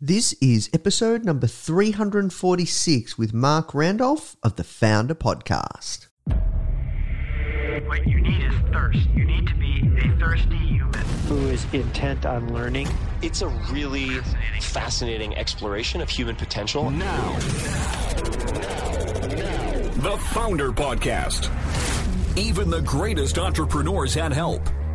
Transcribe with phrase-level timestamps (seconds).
[0.00, 6.06] This is episode number 346 with Marc Randolph of the Foundr Podcast.
[7.88, 9.10] What you need is thirst.
[9.12, 11.00] You need to be a thirsty human.
[11.26, 12.86] who is intent on learning.
[13.22, 14.20] It's a really
[14.60, 16.92] fascinating exploration of human potential.
[16.92, 17.36] Now.
[19.96, 21.48] The Foundr Podcast.
[22.38, 24.62] Even the greatest entrepreneurs had help.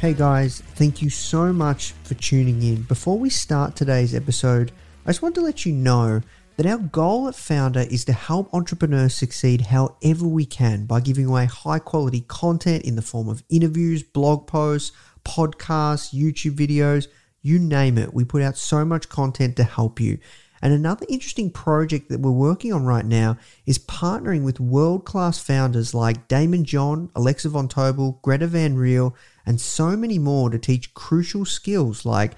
[0.00, 2.84] Hey guys, thank you so much for tuning in.
[2.84, 4.72] Before we start today's episode,
[5.04, 6.22] I just want to let you know
[6.56, 11.26] that our goal at Foundr is to help entrepreneurs succeed however we can by giving
[11.26, 14.92] away high quality content in the form of interviews, blog posts,
[15.26, 17.06] podcasts, YouTube videos,
[17.42, 18.14] you name it.
[18.14, 20.16] We put out so much content to help you.
[20.62, 25.38] And another interesting project that we're working on right now is partnering with world class
[25.38, 29.16] founders like Daymond John, Alexa Von Tobel, Greta Van Riel,
[29.46, 32.34] and so many more to teach crucial skills like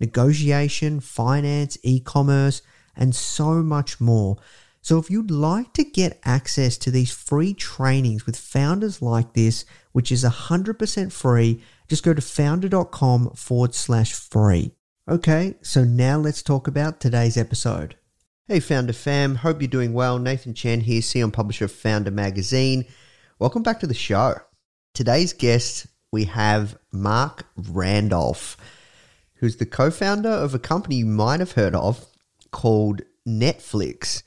[0.00, 2.62] negotiation, finance, e commerce,
[2.96, 4.36] and so much more.
[4.80, 9.64] So, if you'd like to get access to these free trainings with founders like this,
[9.90, 14.75] which is 100% free, just go to foundr.com forward slash free.
[15.08, 17.94] Okay, so now let's talk about today's episode.
[18.48, 20.18] Hey, Foundr fam, hope you're doing well.
[20.18, 22.84] Nathan Chan here, CEO and publisher of Foundr Magazine.
[23.38, 24.34] Welcome back to the show.
[24.94, 28.56] Today's guest, we have Marc Randolph,
[29.34, 32.04] who's the co founder of a company you might have heard of
[32.50, 34.24] called Netflix.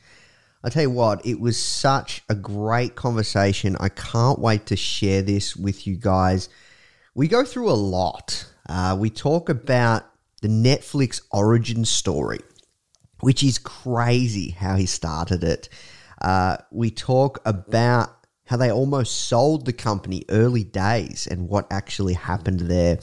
[0.63, 3.75] I tell you what, it was such a great conversation.
[3.81, 6.47] I can't wait to share this with you guys.
[7.15, 8.45] We go through a lot.
[8.69, 10.08] Uh, we talk about
[10.41, 12.39] the Netflix origin story,
[13.19, 15.69] which is crazy how he started it.
[16.21, 18.09] Uh, we talk about
[18.45, 22.99] how they almost sold the company early days and what actually happened there.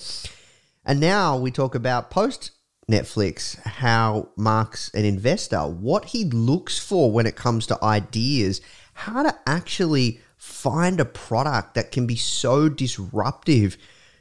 [0.84, 2.50] And now we talk about post
[2.90, 8.60] Netflix, how Marc's an investor, what he looks for when it comes to ideas,
[8.94, 13.76] how to actually find a product that can be so disruptive.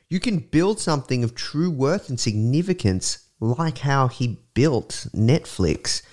[0.09, 6.03] You can build something of true worth and significance, like how he built Netflix.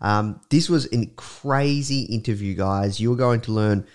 [0.00, 3.00] Um, this was a crazy interview, guys.
[3.00, 3.86] You're going to learn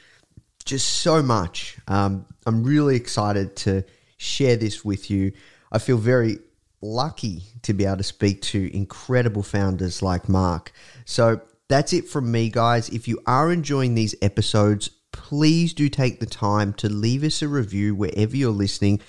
[0.65, 1.77] just so much.
[1.87, 3.83] Um, I'm really excited to
[4.17, 5.31] share this with you.
[5.71, 6.39] I feel very
[6.81, 10.71] lucky to be able to speak to incredible founders like Marc.
[11.05, 12.89] So that's it from me, guys.
[12.89, 17.47] If you are enjoying these episodes, please do take the time to leave us a
[17.47, 19.01] review wherever you're listening.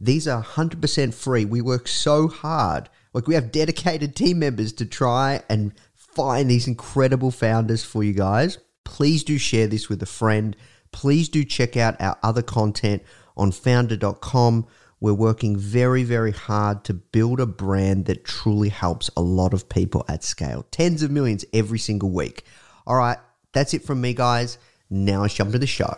[0.00, 1.44] These are 100% free.
[1.44, 2.88] We work so hard.
[3.12, 8.12] Like, we have dedicated team members to try and find these incredible founders for you
[8.12, 8.58] guys.
[8.84, 10.56] Please do share this with a friend.
[10.92, 13.02] Please do check out our other content
[13.36, 14.66] on foundr.com.
[15.00, 19.68] We're working very, very hard to build a brand that truly helps a lot of
[19.68, 20.66] people at scale.
[20.70, 22.44] Tens of millions every single week.
[22.86, 23.18] All right,
[23.52, 24.58] that's it from me, guys.
[24.88, 25.94] Now let's jump to the show.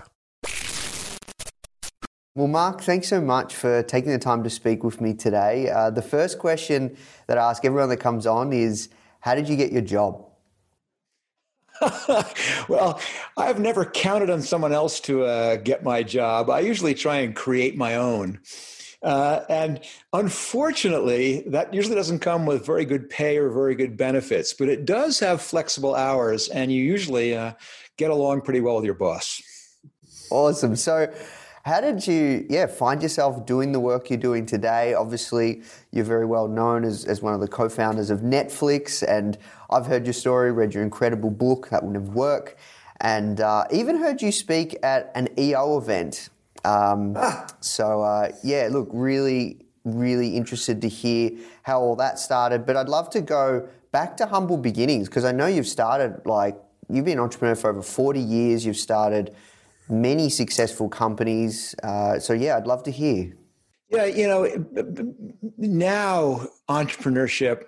[2.36, 5.70] Well, Marc, thanks so much for taking the time to speak with me today.
[5.70, 6.94] Uh, the first question
[7.28, 10.22] that I ask everyone that comes on is How did you get your job?
[12.68, 13.00] well,
[13.38, 16.50] I've never counted on someone else to uh, get my job.
[16.50, 18.38] I usually try and create my own.
[19.02, 19.80] Uh, and
[20.12, 24.84] unfortunately, that usually doesn't come with very good pay or very good benefits, but it
[24.84, 27.54] does have flexible hours, and you usually uh,
[27.96, 29.40] get along pretty well with your boss.
[30.30, 30.76] Awesome.
[30.76, 31.10] So,
[31.66, 34.94] how did you, yeah, find yourself doing the work you're doing today?
[34.94, 39.36] Obviously, you're very well known as, as one of the co-founders of Netflix, and
[39.68, 42.56] I've heard your story, read your incredible book, That Wouldn't Have Work,
[43.00, 46.28] and uh, even heard you speak at an EO event.
[46.64, 47.48] Um, ah.
[47.58, 51.32] So, uh, yeah, look, really, really interested to hear
[51.64, 52.64] how all that started.
[52.64, 56.56] But I'd love to go back to humble beginnings because I know you've started like
[56.88, 58.64] you've been an entrepreneur for over 40 years.
[58.64, 59.34] You've started
[59.88, 61.74] many successful companies.
[61.82, 63.36] Uh, so, yeah, I'd love to hear.
[63.88, 64.48] Yeah, you know,
[65.58, 67.64] now entrepreneurship,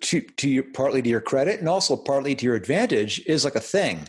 [0.00, 3.54] to, to your, partly to your credit and also partly to your advantage, is like
[3.54, 4.06] a thing.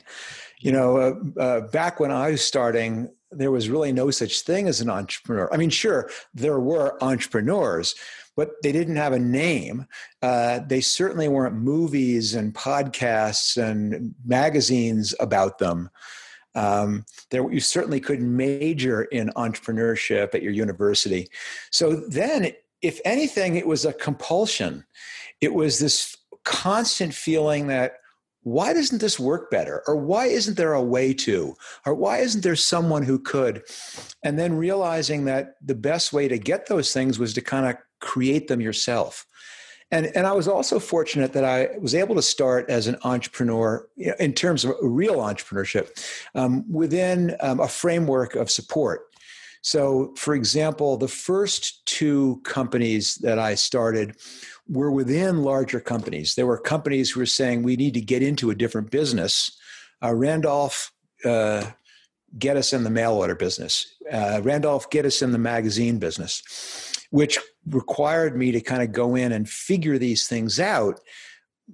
[0.60, 4.68] You know, uh, uh, back when I was starting, there was really no such thing
[4.68, 5.50] as an entrepreneur.
[5.54, 7.96] I mean, sure, there were entrepreneurs,
[8.36, 9.86] but they didn't have a name.
[10.22, 15.90] Uh, they certainly weren't movies and podcasts and magazines about them.
[16.56, 21.28] Um, there, you certainly could major in entrepreneurship at your university.
[21.72, 22.52] So then,
[22.82, 24.86] if anything, it was a compulsion.
[25.42, 27.94] It was this constant feeling that
[28.44, 29.84] why doesn't this work better?
[29.88, 31.56] Or why isn't there a way to?
[31.86, 33.64] Or why isn't there someone who could?
[34.22, 37.78] And then realizing that the best way to get those things was to kind of
[38.02, 39.26] create them yourself.
[39.94, 43.88] And, and I was also fortunate that I was able to start as an entrepreneur
[43.96, 46.04] in terms of real entrepreneurship
[46.34, 49.02] um, within um, a framework of support.
[49.62, 54.16] So, for example, the first two companies that I started
[54.68, 56.34] were within larger companies.
[56.34, 59.56] There were companies who were saying we need to get into a different business.
[60.04, 60.92] Uh, Randolph,
[61.24, 61.66] uh,
[62.40, 63.94] get us in the mail order business.
[64.12, 66.42] Uh, Randolph, get us in the magazine business,
[67.14, 67.38] which
[67.68, 71.00] required me to kind of go in and figure these things out.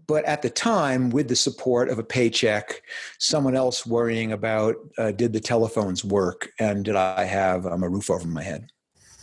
[0.06, 2.82] But at the time, with the support of a paycheck,
[3.20, 7.90] someone else worrying about uh, did the telephones work and did I have um, a
[7.90, 8.70] roof over my head?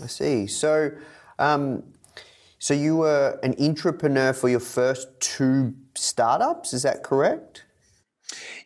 [0.03, 0.47] I see.
[0.47, 0.91] So,
[1.39, 1.83] um,
[2.59, 7.65] so you were an entrepreneur for your first two startups, is that correct?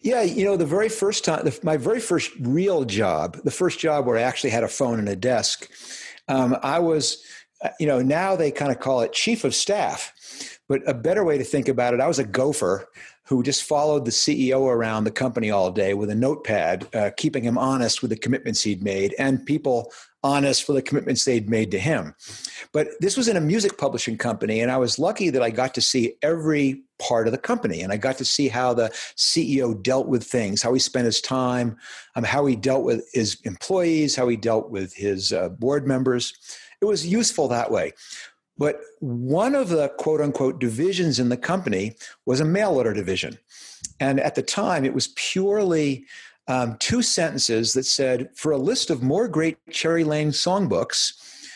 [0.02, 3.80] Yeah, you know, the very first time, the, my very first real job, the first
[3.80, 5.68] job where I actually had a phone and a desk,
[6.28, 7.24] um, I was,
[7.78, 10.58] you know, now they kind of call it chief of staff.
[10.68, 12.88] But a better way to think about it, I was a gopher
[13.24, 17.44] who just followed the CEO around the company all day with a notepad, uh, keeping
[17.44, 19.92] him honest with the commitments he'd made and people
[20.22, 22.14] honest for the commitments they'd made to him.
[22.72, 25.74] But this was in a music publishing company, and I was lucky that I got
[25.74, 29.80] to see every part of the company and I got to see how the CEO
[29.82, 31.78] dealt with things, how he spent his time,
[32.14, 36.34] um, how he dealt with his employees, how he dealt with his uh, board members.
[36.80, 37.92] It was useful that way.
[38.58, 41.96] But one of the quote unquote divisions in the company
[42.26, 43.38] was a mail order division.
[44.00, 46.04] And at the time, it was purely
[46.46, 51.14] um, two sentences that said, For a list of more great Cherry Lane songbooks,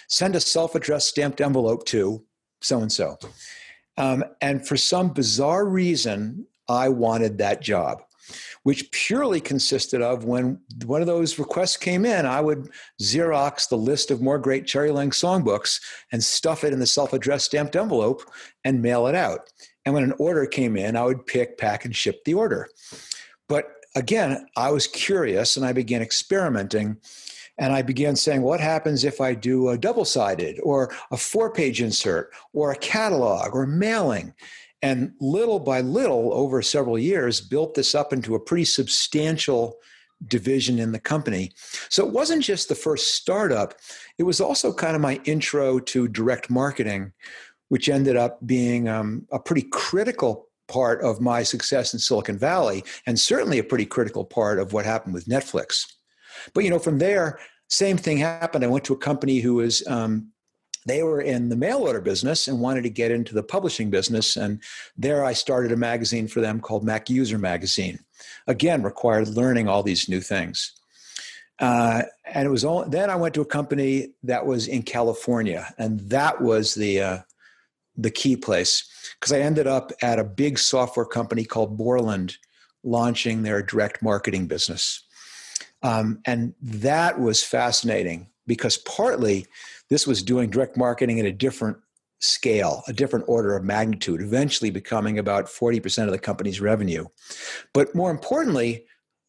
[0.09, 2.25] send a self addressed stamped envelope to
[2.62, 3.19] so and so.
[3.97, 8.03] And for some bizarre reason, I wanted that job
[8.62, 13.76] which purely consisted of when one of those requests came in, I would Xerox the
[13.76, 15.81] list of more great Cherry Lane songbooks
[16.12, 18.23] and stuff it in the self addressed stamped envelope
[18.65, 19.50] and mail it out.
[19.85, 22.69] And when an order came in, I would pick, pack, and ship the order.
[23.49, 26.99] But again, I was curious and I began experimenting.
[27.56, 31.53] And I began saying, what happens if I do a double sided or a four
[31.53, 34.35] page insert or a catalog or mailing?
[34.85, 39.79] And little by little, over several years, built this up into a pretty substantial
[40.29, 41.53] division in the company.
[41.89, 43.77] So it wasn't just the first startup,
[44.19, 47.15] it was also kind of my intro to direct marketing,
[47.71, 52.85] which ended up being um, a pretty critical part of my success in Silicon Valley,
[53.07, 55.87] and certainly a pretty critical part of what happened with Netflix.
[56.53, 57.38] But you know, from there,
[57.71, 58.62] same thing happened.
[58.62, 60.34] I went to a company who was um,
[60.87, 64.37] they were in the mail order business and wanted to get into the publishing business.
[64.37, 64.62] And
[64.97, 68.00] there I started a magazine for them called MacUser Magazine.
[68.47, 70.73] Again, required learning all these new things.
[71.61, 75.73] Uh, and it was all, then I went to a company that was in California,
[75.79, 77.19] and that was the uh,
[77.97, 82.38] the key place because I ended up at a big software company called Borland,
[82.83, 85.05] launching their direct marketing business,
[85.85, 89.47] um, and that was fascinating because partly
[89.91, 91.76] this was doing direct marketing at a different
[92.21, 97.07] scale, a different order of magnitude, eventually becoming about 40% of the company's revenue.
[97.73, 98.87] But more importantly,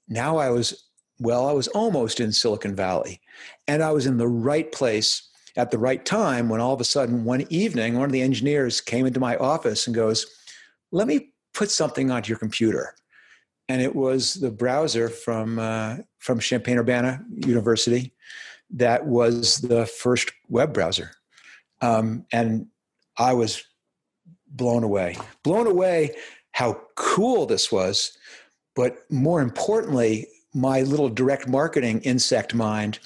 [0.07, 0.85] now I was,
[1.19, 3.21] well, I was almost in Silicon Valley.
[3.67, 6.85] And I was in the right place at the right time when all of a
[6.85, 10.25] sudden, one evening, one of the engineers came into my office and goes,
[10.91, 12.95] Let me put something onto your computer.
[13.67, 18.13] And it was the browser from, uh, from Champaign Urbana University
[18.71, 21.11] that was the first web browser.
[21.81, 22.67] Um, and
[23.17, 23.63] I was
[24.47, 26.15] blown away, blown away
[26.51, 28.17] how cool this was.
[28.75, 32.99] But more importantly, my little direct marketing insect mind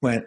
[0.00, 0.26] went,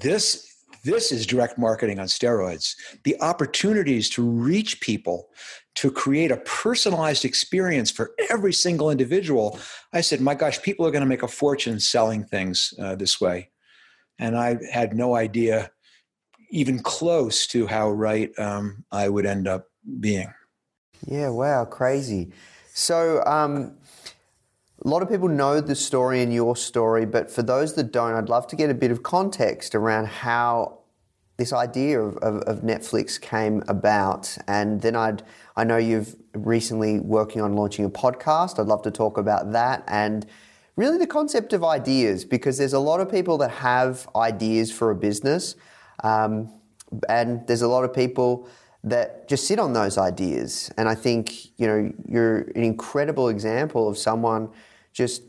[0.00, 0.46] this,
[0.86, 2.76] This is direct marketing on steroids.
[3.02, 5.28] The opportunities to reach people,
[5.74, 9.58] to create a personalized experience for every single individual.
[9.92, 13.20] I said, my gosh, people are going to make a fortune selling things uh, this
[13.20, 13.50] way.
[14.18, 15.70] And I had no idea,
[16.50, 19.66] even close to how right um, I would end up
[20.00, 20.32] being.
[21.06, 22.32] Yeah, wow, crazy.
[22.72, 23.76] So, um,
[24.84, 28.14] a lot of people know the story and your story, but for those that don't,
[28.14, 30.80] I'd love to get a bit of context around how
[31.38, 34.36] this idea of, of, of, Netflix came about.
[34.48, 35.22] And then I'd,
[35.56, 38.58] I know you've recently working on launching a podcast.
[38.58, 40.26] I'd love to talk about that and
[40.76, 44.90] really the concept of ideas because there's a lot of people that have ideas for
[44.90, 45.56] a business.
[46.04, 46.52] Um,
[47.08, 48.48] and there's a lot of people
[48.84, 50.70] that just sit on those ideas.
[50.76, 54.50] And I think, you know, you're an incredible example of someone
[54.92, 55.22] just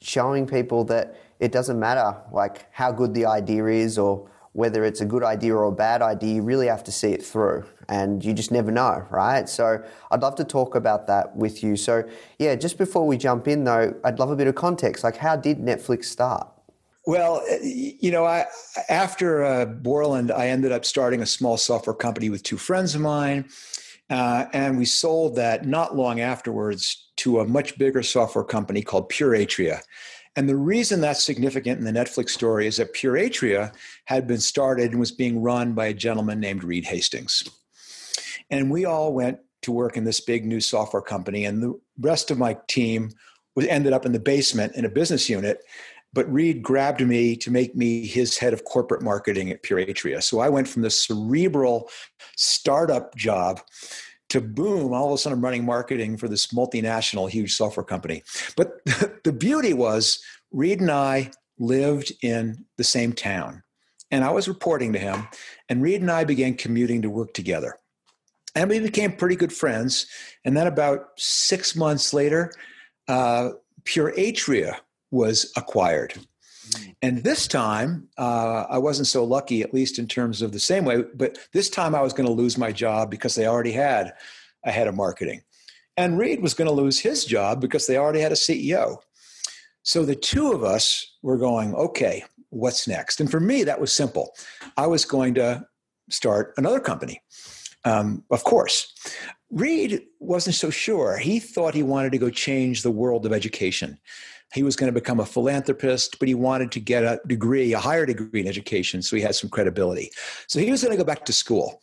[0.00, 5.00] showing people that it doesn't matter like how good the idea is or whether it's
[5.00, 7.64] a good idea or a bad idea, you really have to see it through.
[7.88, 9.48] And you just never know, right?
[9.48, 11.76] So I'd love to talk about that with you.
[11.76, 12.04] So,
[12.38, 15.02] yeah, just before we jump in, though, I'd love a bit of context.
[15.02, 16.48] Like, how did Netflix start?
[17.04, 18.46] Well, you know, I
[18.88, 23.02] after uh, Borland, I ended up starting a small software company with two friends of
[23.02, 23.46] mine,
[24.08, 29.10] uh, and we sold that not long afterwards to a much bigger software company called
[29.10, 29.80] Pure Atria.
[30.36, 33.72] And the reason that's significant in the Netflix story is that Pure Atria
[34.06, 37.44] had been started and was being run by a gentleman named Reed Hastings.
[38.50, 42.30] And we all went to work in this big new software company, and the rest
[42.30, 43.10] of my team
[43.54, 45.62] was ended up in the basement in a business unit.
[46.12, 50.22] But Reed grabbed me to make me his head of corporate marketing at Pure Atria.
[50.22, 51.90] So I went from the cerebral
[52.36, 53.60] startup job
[54.34, 58.24] to boom, all of a sudden I'm running marketing for this multinational huge software company.
[58.56, 58.84] But
[59.24, 63.62] the beauty was Reed and I lived in the same town.
[64.10, 65.26] And I was reporting to him,
[65.68, 67.78] and Reed and I began commuting to work together.
[68.54, 70.06] And we became pretty good friends.
[70.44, 72.52] And then about six months later,
[73.08, 73.50] uh,
[73.84, 74.76] Pure Atria
[75.10, 76.14] was acquired.
[77.02, 80.84] And this time, uh, I wasn't so lucky, at least in terms of the same
[80.84, 84.14] way, but this time I was going to lose my job because they already had
[84.64, 85.42] a head of marketing.
[85.96, 88.98] And Reed was going to lose his job because they already had a CEO.
[89.82, 93.20] So the two of us were going, okay, what's next?
[93.20, 94.32] And for me, that was simple.
[94.76, 95.66] I was going to
[96.10, 97.20] start another company,
[97.84, 98.92] um, of course.
[99.50, 101.16] Reed wasn't so sure.
[101.16, 103.98] He thought he wanted to go change the world of education.
[104.52, 107.78] He was going to become a philanthropist, but he wanted to get a degree, a
[107.78, 110.10] higher degree in education, so he had some credibility.
[110.46, 111.80] So he was going to go back to school,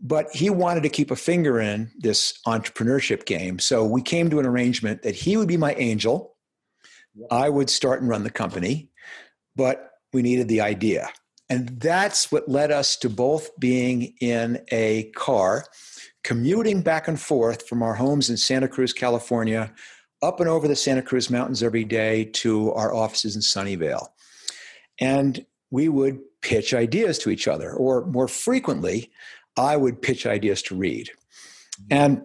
[0.00, 3.58] but he wanted to keep a finger in this entrepreneurship game.
[3.58, 6.36] So we came to an arrangement that he would be my angel.
[7.30, 8.88] I would start and run the company,
[9.56, 11.10] but we needed the idea.
[11.50, 15.64] And that's what led us to both being in a car,
[16.22, 19.74] commuting back and forth from our homes in Santa Cruz, California,
[20.22, 24.08] up and over the Santa Cruz Mountains every day to our offices in Sunnyvale.
[25.00, 29.10] And we would pitch ideas to each other, or more frequently,
[29.56, 31.10] I would pitch ideas to Reed.
[31.90, 32.22] And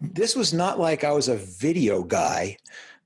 [0.00, 2.56] this was not like I was a video guy,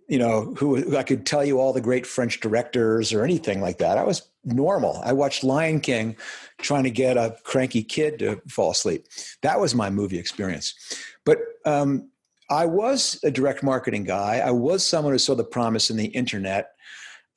[0.08, 3.78] you know, who, I could tell you all the great French directors or anything like
[3.78, 3.98] that.
[3.98, 5.00] I was normal.
[5.04, 6.16] I watched Lion King
[6.58, 9.06] trying to get a cranky kid to fall asleep.
[9.42, 10.74] That was my movie experience.
[11.24, 12.10] But um,
[12.52, 14.42] I was a direct marketing guy.
[14.44, 16.73] I was someone who saw the promise in the internet.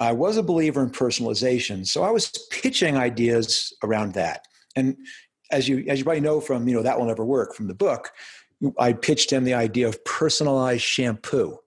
[0.02, 1.88] I was a believer in personalization.
[1.88, 4.46] So I was pitching ideas around that.
[4.76, 4.98] And
[5.52, 7.74] as you as you probably know from, you know, that will never work from the
[7.74, 8.12] book,
[8.78, 11.60] I pitched him the idea of personalized shampoo,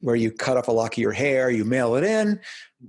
[0.00, 2.40] where you cut off a lock of your hair, you mail it in,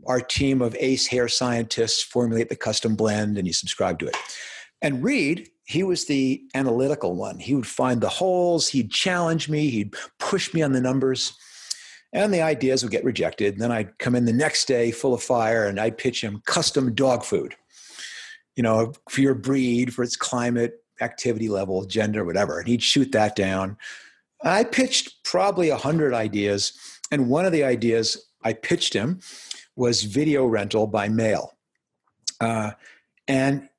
[0.07, 4.15] our team of ace hair scientists formulate the custom blend and you subscribe to it.
[4.81, 7.39] And Reed he was the analytical one.
[7.39, 11.33] He would find the holes, he'd challenge me, he'd push me on the numbers,
[12.11, 13.53] and the ideas would get rejected.
[13.53, 16.41] And then I'd come in the next day full of fire and I'd pitch him
[16.45, 17.55] custom dog food,
[18.55, 22.59] you know, for your breed, for its climate, activity level, gender, whatever.
[22.59, 23.77] And he'd shoot that down.
[24.43, 26.73] I pitched probably a hundred ideas,
[27.11, 29.21] and one of the ideas I pitched him
[29.75, 31.53] was video rental by mail.
[32.41, 32.71] Uh,
[33.27, 33.69] and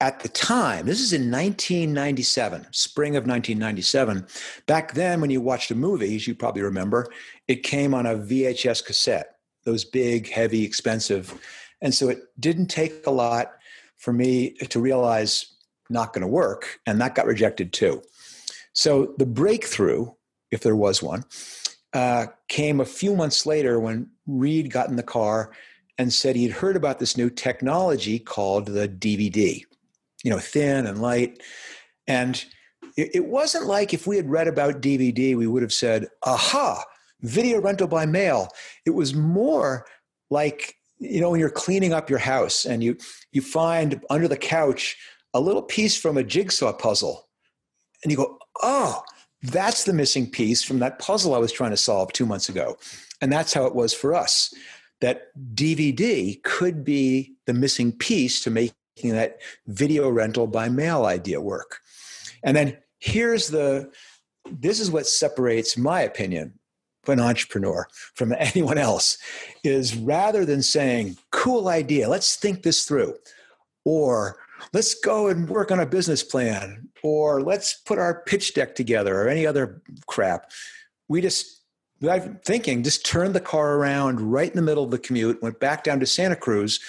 [0.00, 4.26] at the time, this is in 1997, spring of 1997.
[4.66, 7.06] Back then, when you watched a movie, as you probably remember,
[7.46, 11.40] it came on a VHS cassette, those big, heavy, expensive.
[11.80, 13.52] And so it didn't take a lot
[13.96, 15.46] for me to realize
[15.90, 16.80] not going to work.
[16.86, 18.02] And that got rejected too.
[18.72, 20.10] So the breakthrough,
[20.50, 21.24] if there was one,
[21.92, 25.52] uh, came a few months later when Reed got in the car
[25.96, 29.64] and said he'd heard about this new technology called the DVD,
[30.24, 31.40] you know, thin and light.
[32.08, 32.44] And
[32.96, 36.82] it, wasn't like if we had read about DVD, we would have said, aha,
[37.20, 38.48] video rental by mail.
[38.86, 39.86] It was more
[40.30, 42.96] like, you know, when you're cleaning up your house and you,
[43.32, 44.96] you find under the couch
[45.34, 47.28] a little piece from a jigsaw puzzle.
[48.02, 49.02] And you go, oh,
[49.42, 52.78] that's the missing piece from that puzzle I was trying to solve two months ago.
[53.20, 54.54] And that's how it was for us
[55.00, 58.50] that DVD could be the missing piece to
[58.96, 61.78] making that video rental by mail idea work.
[62.42, 63.90] And then here's the
[64.50, 66.58] this is what separates my opinion
[67.06, 69.18] an entrepreneur from anyone else
[69.62, 73.14] is rather than saying cool idea let's think this through
[73.84, 74.38] or
[74.72, 79.20] let's go and work on a business plan or let's put our pitch deck together
[79.20, 80.50] or any other crap
[81.08, 81.60] we just
[82.08, 85.60] I'm thinking just turned the car around right in the middle of the commute went
[85.60, 86.80] back down to santa cruz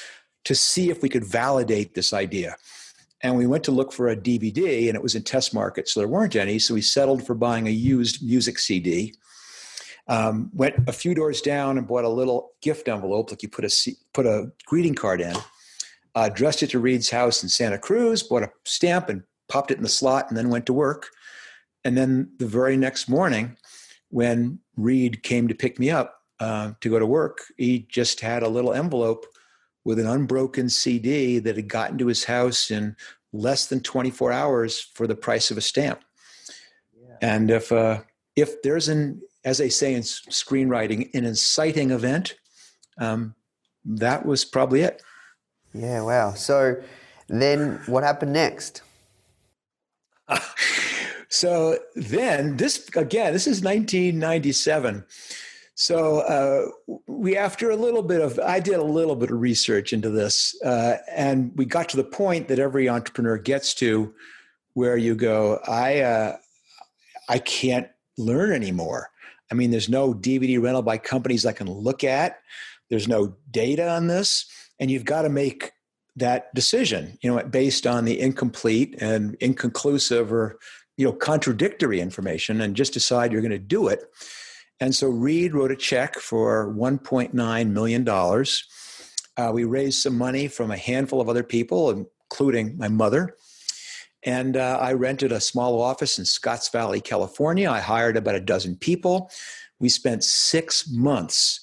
[0.45, 2.55] to see if we could validate this idea.
[3.21, 5.99] And we went to look for a dvd and it was in test market so
[5.99, 9.15] there weren't any so we settled for buying a used music cd
[10.07, 13.65] um, went a few doors down and bought a little gift envelope like you put
[13.65, 15.35] a put a greeting card in
[16.15, 19.77] uh, addressed it to Reed's house in Santa Cruz, bought a stamp and popped it
[19.77, 21.09] in the slot, and then went to work.
[21.83, 23.57] And then the very next morning,
[24.09, 28.43] when Reed came to pick me up uh, to go to work, he just had
[28.43, 29.25] a little envelope
[29.85, 32.95] with an unbroken CD that had gotten to his house in
[33.31, 36.03] less than 24 hours for the price of a stamp.
[36.99, 37.15] Yeah.
[37.21, 38.01] And if uh,
[38.35, 42.35] if there's an, as they say in screenwriting, an inciting event,
[42.97, 43.35] um,
[43.85, 45.01] that was probably it.
[45.73, 46.33] Yeah, wow.
[46.33, 46.81] So
[47.27, 48.81] then what happened next?
[51.29, 55.05] so then this again, this is 1997.
[55.75, 59.93] So uh, we, after a little bit of, I did a little bit of research
[59.93, 64.13] into this, uh, and we got to the point that every entrepreneur gets to,
[64.73, 66.37] where you go, I, uh,
[67.29, 69.09] I can't learn anymore.
[69.51, 72.39] I mean, there's no DVD rental by companies I can look at.
[72.89, 74.45] There's no data on this
[74.79, 75.71] and you've got to make
[76.15, 80.57] that decision you know based on the incomplete and inconclusive or
[80.97, 84.05] you know contradictory information and just decide you're going to do it
[84.79, 88.65] and so reed wrote a check for 1.9 million dollars.
[89.37, 93.35] Uh, we raised some money from a handful of other people including my mother.
[94.23, 97.69] And uh, i rented a small office in scotts valley california.
[97.69, 99.29] I hired about a dozen people.
[99.79, 101.59] We spent six months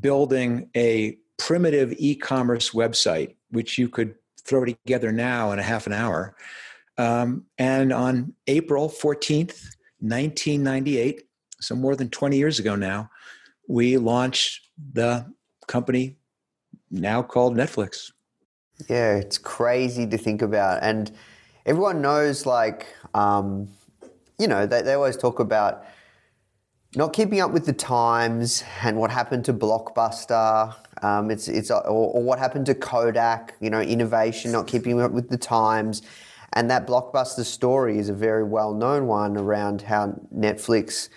[0.00, 5.92] building a primitive e-commerce website, which you could throw together now in a half an
[5.92, 6.36] hour.
[6.98, 9.62] Um, and on April 14th,
[10.00, 11.22] 1998,
[11.60, 13.10] so more than 20 years ago now,
[13.68, 15.26] we launched the
[15.66, 16.16] company
[16.90, 18.12] now called Netflix.
[18.88, 20.82] Yeah, it's crazy to think about.
[20.82, 21.10] And
[21.64, 23.68] everyone knows, like, um,
[24.38, 25.84] you know, they, they always talk about
[26.94, 30.74] not keeping up with the times and what happened to Blockbuster.
[31.02, 33.54] Um, it's it's or, or, what happened to Kodak.
[33.60, 36.02] You know, innovation, not keeping up with the times,
[36.54, 41.08] and that Blockbuster story is a very well known one around how Netflix,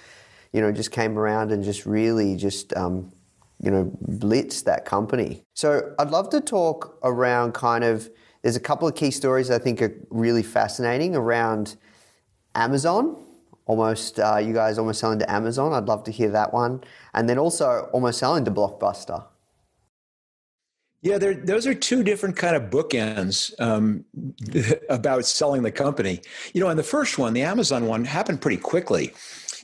[0.54, 2.76] you know, just came around and just really just.
[2.76, 3.12] Um,
[3.62, 5.44] you know, blitzed that company.
[5.54, 8.10] So I'd love to talk around kind of.
[8.42, 11.76] There's a couple of key stories I think are really fascinating around
[12.56, 13.18] Amazon
[13.70, 15.74] almost uh, you guys almost selling to Amazon.
[15.74, 16.84] I'd love to hear that one,
[17.14, 19.24] and then also almost selling to Blockbuster.
[21.02, 24.04] Yeah, those are two different kind of bookends um,
[24.90, 26.20] about selling the company.
[26.54, 29.14] You know, and the first one, the Amazon one, happened pretty quickly.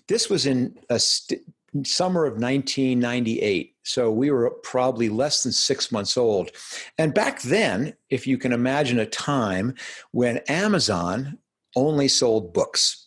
[0.07, 1.41] This was in a st-
[1.83, 6.51] summer of 1998, so we were probably less than six months old.
[6.97, 9.75] And back then, if you can imagine a time
[10.11, 11.37] when Amazon
[11.75, 13.05] only sold books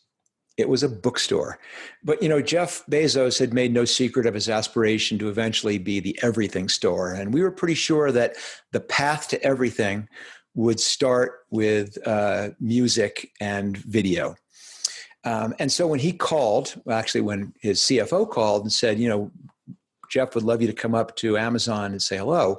[0.58, 1.58] it was a bookstore.
[2.02, 6.00] But you know, Jeff Bezos had made no secret of his aspiration to eventually be
[6.00, 8.34] the everything store, and we were pretty sure that
[8.72, 10.08] the path to everything
[10.54, 14.34] would start with uh, music and video.
[15.28, 19.30] Um, and so when he called, actually, when his CFO called and said, you know,
[20.08, 22.56] Jeff would love you to come up to Amazon and say hello.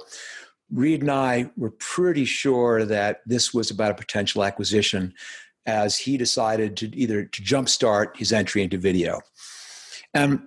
[0.72, 5.12] Reed and I were pretty sure that this was about a potential acquisition
[5.66, 9.20] as he decided to either to jumpstart his entry into video.
[10.14, 10.42] And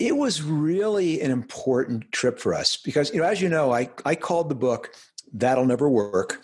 [0.00, 3.88] it was really an important trip for us because, you know, as you know, I,
[4.04, 4.96] I called the book
[5.32, 6.42] That'll Never Work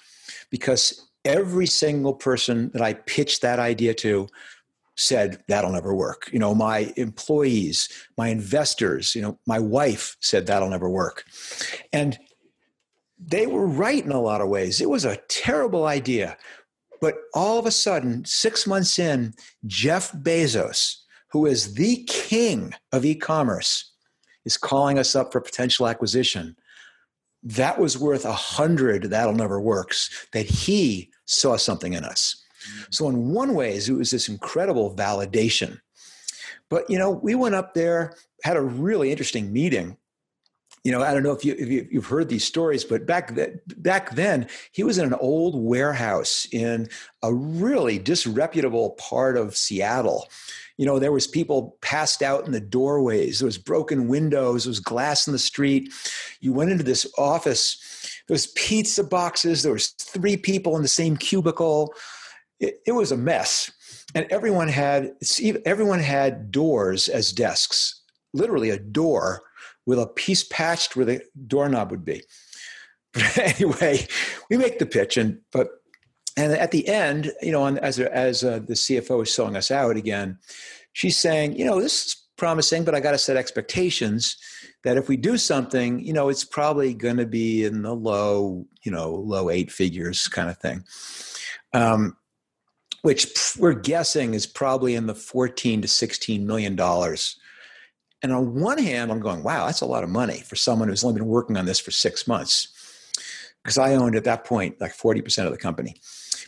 [0.48, 4.28] because every single person that I pitched that idea to
[4.96, 6.28] said that'll never work.
[6.32, 11.24] You know, my employees, my investors, you know, my wife said that'll never work.
[11.92, 12.18] And
[13.18, 14.80] they were right in a lot of ways.
[14.80, 16.36] It was a terrible idea.
[17.00, 19.34] But all of a sudden, six months in,
[19.66, 20.96] Jeff Bezos,
[21.30, 23.92] who is the king of e commerce,
[24.44, 26.56] is calling us up for potential acquisition.
[27.42, 32.42] That was worth a hundred that'll never works that he saw something in us.
[32.62, 32.82] Mm-hmm.
[32.90, 35.80] So in one ways, it was this incredible validation.
[36.68, 39.96] But you know, we went up there, had a really interesting meeting.
[40.84, 43.60] You know, I don't know if you if you've heard these stories, but back then,
[43.76, 46.88] back then, he was in an old warehouse in
[47.22, 50.28] a really disreputable part of Seattle.
[50.78, 53.38] You know, there was people passed out in the doorways.
[53.38, 54.64] There was broken windows.
[54.64, 55.92] There was glass in the street.
[56.40, 58.01] You went into this office.
[58.28, 59.62] There was pizza boxes.
[59.62, 61.94] There was three people in the same cubicle
[62.62, 63.70] it, it was a mess.
[64.14, 65.12] And everyone had
[65.66, 69.42] everyone had doors as desks, literally a door
[69.84, 72.22] with a piece patched where the doorknob would be.
[73.12, 74.06] But anyway,
[74.48, 75.68] we make the pitch, and but
[76.36, 79.96] and at the end, you know, as as uh, the CFO is selling us out
[79.96, 80.38] again,
[80.92, 84.36] she's saying, you know, this is promising, but I got to set expectations
[84.84, 88.66] that if we do something, you know, it's probably going to be in the low,
[88.82, 90.84] you know, low eight figures kind of thing.
[91.72, 92.16] Um,
[93.02, 97.36] which we're guessing is probably in the 14 to 16 million dollars.
[98.22, 101.02] And on one hand, I'm going, wow, that's a lot of money for someone who's
[101.02, 102.68] only been working on this for six months.
[103.62, 105.96] Because I owned at that point like 40% of the company.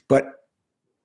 [0.08, 0.43] But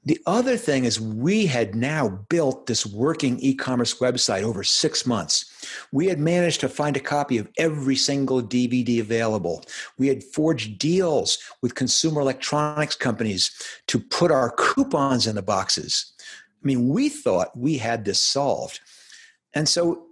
[0.05, 5.05] the other thing is, we had now built this working e commerce website over six
[5.05, 5.45] months.
[5.91, 9.65] We had managed to find a copy of every single DVD available.
[9.97, 13.51] We had forged deals with consumer electronics companies
[13.88, 16.13] to put our coupons in the boxes.
[16.63, 18.79] I mean, we thought we had this solved.
[19.53, 20.05] And so,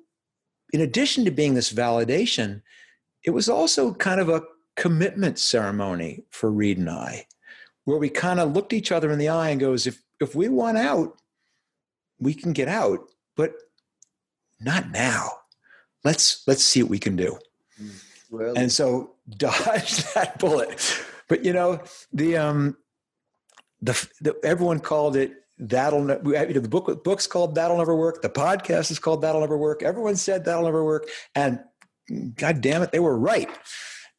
[0.73, 2.61] in addition to being this validation,
[3.23, 4.43] it was also kind of a
[4.75, 7.25] commitment ceremony for Reed and I
[7.87, 10.49] where we kind of looked each other in the eye and goes, if if we
[10.49, 11.15] want out,
[12.19, 12.99] we can get out,
[13.37, 13.53] but
[14.59, 15.29] not now.
[16.03, 17.39] Let's let's see what we can do.
[18.29, 18.57] Really?
[18.57, 21.01] And so dodge that bullet.
[21.29, 22.75] But you know the um
[23.81, 28.21] the, the everyone called it that'll ne- the book book's called that'll never work.
[28.21, 29.81] The podcast is called that'll never work.
[29.81, 31.61] Everyone said that'll never work, and
[32.35, 33.49] God damn it, they were right.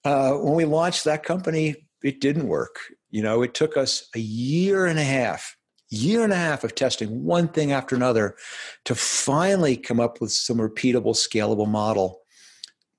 [0.06, 2.78] Uh, when we launched that company, it didn't work.
[3.10, 5.56] You know, it took us a year and a half,
[5.90, 8.36] year and a half of testing one thing after another
[8.84, 12.20] to finally come up with some repeatable, scalable model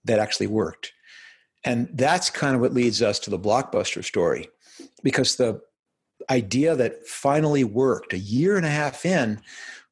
[0.05, 0.93] that actually worked.
[1.63, 4.47] And that's kind of what leads us to the blockbuster story
[5.03, 5.61] because the
[6.29, 9.39] idea that finally worked a year and a half in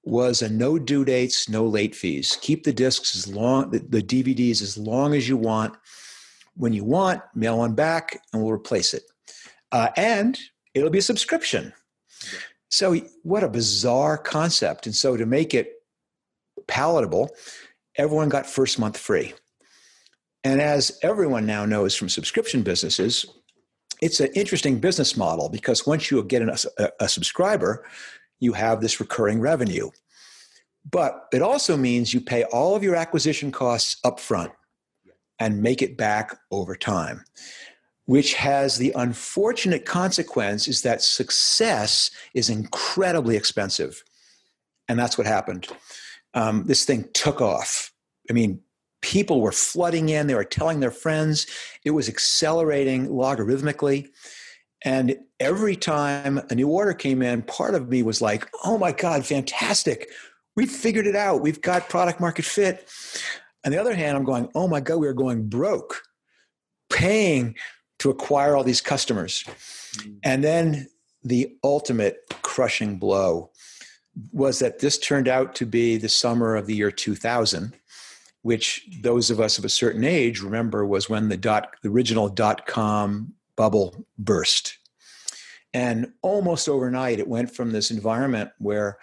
[0.04, 2.38] was a no due dates, no late fees.
[2.42, 5.76] Keep the discs as long, the DVDs as long as you want.
[6.56, 9.04] When you want, mail one back and we'll replace it
[9.72, 10.38] uh, and
[10.74, 11.74] it'll be a subscription.
[12.70, 14.86] So, what a bizarre concept.
[14.86, 15.74] And so, to make it
[16.68, 17.30] palatable,
[17.96, 19.34] everyone got first month free.
[20.44, 23.26] And as everyone now knows from subscription businesses,
[24.02, 27.86] it's an interesting business model because once you get a, a subscriber,
[28.40, 29.90] you have this recurring revenue.
[30.90, 34.52] But it also means you pay all of your acquisition costs up front
[35.40, 37.24] and make it back over time
[38.08, 44.02] which has the unfortunate consequence is that success is incredibly expensive.
[44.88, 45.68] And that's what happened.
[46.34, 47.92] Um, this thing took off.
[48.30, 48.62] I mean,
[49.02, 51.48] people were flooding in, they were telling their friends,
[51.84, 54.08] it was accelerating logarithmically.
[54.86, 58.94] And every time a new order came in, part of me was like, oh my
[58.94, 60.10] God, fantastic.
[60.56, 61.42] We've figured it out.
[61.42, 62.90] We've got product market fit.
[63.66, 66.04] On the other hand, I'm going, oh my God, we are going broke,
[66.90, 67.56] paying
[68.00, 69.44] to acquire all these customers.
[69.98, 70.18] Mm.
[70.24, 70.88] And then
[71.24, 73.52] the ultimate crushing blow
[74.32, 77.74] was that this turned out to be the summer of the year 2000
[78.44, 82.30] which those of us of a certain age remember was when the dot the original
[82.30, 84.78] dot com bubble burst
[85.74, 88.98] and almost overnight it went from this environment where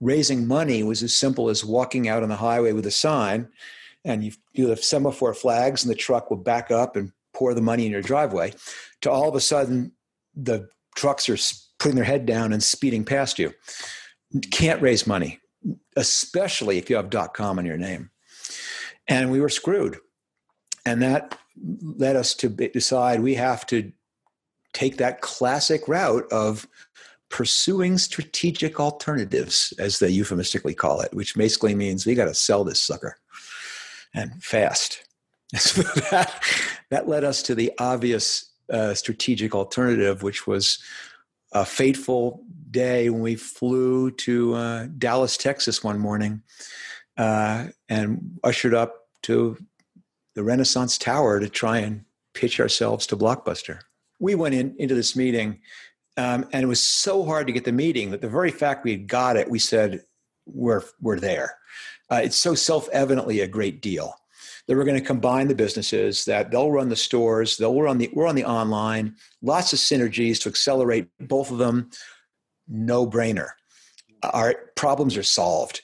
[0.00, 3.48] raising money was as simple as walking out on the highway with a sign
[4.04, 7.62] and you you have semaphore flags and the truck will back up and pour the
[7.62, 8.52] money in your driveway
[9.00, 9.92] to all of a sudden
[10.34, 11.38] the trucks are
[11.78, 13.52] putting their head down and speeding past you.
[14.50, 15.40] Can't raise money,
[15.96, 18.10] especially if you have .com in your name.
[19.06, 19.98] And we were screwed.
[20.84, 21.38] And that
[21.82, 23.92] led us to decide we have to
[24.72, 26.68] take that classic route of
[27.30, 32.64] pursuing strategic alternatives, as they euphemistically call it, which basically means we got to sell
[32.64, 33.16] this sucker
[34.14, 35.07] and fast.
[35.56, 36.42] So that,
[36.90, 40.78] that led us to the obvious uh, strategic alternative, which was
[41.52, 46.42] a fateful day when we flew to uh, Dallas, Texas one morning
[47.16, 49.56] uh, and ushered up to
[50.34, 53.80] the Renaissance Tower to try and pitch ourselves to Blockbuster.
[54.20, 55.60] We went in, into this meeting,
[56.16, 58.92] um, and it was so hard to get the meeting that the very fact we
[58.92, 60.04] had got it, we said,
[60.46, 61.56] we're, we're there.
[62.10, 64.14] Uh, it's so self evidently a great deal
[64.68, 68.10] that we're going to combine the businesses, that they'll run the stores, they'll run the,
[68.12, 71.90] we're on the online, lots of synergies to accelerate both of them.
[72.68, 73.48] No brainer.
[74.22, 75.80] Our problems are solved.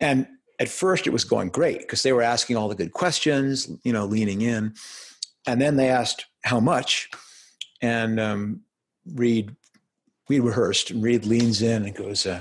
[0.00, 0.26] And
[0.58, 3.92] at first it was going great because they were asking all the good questions, you
[3.92, 4.74] know, leaning in.
[5.46, 7.10] And then they asked how much.
[7.82, 8.60] And um,
[9.12, 9.54] Reed,
[10.30, 12.40] we rehearsed, and Reed leans in and goes, uh,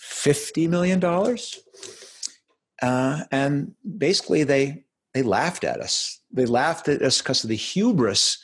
[0.00, 1.04] $50 million?
[2.80, 6.20] Uh, and basically they they laughed at us.
[6.30, 8.38] They laughed at us because of the hubris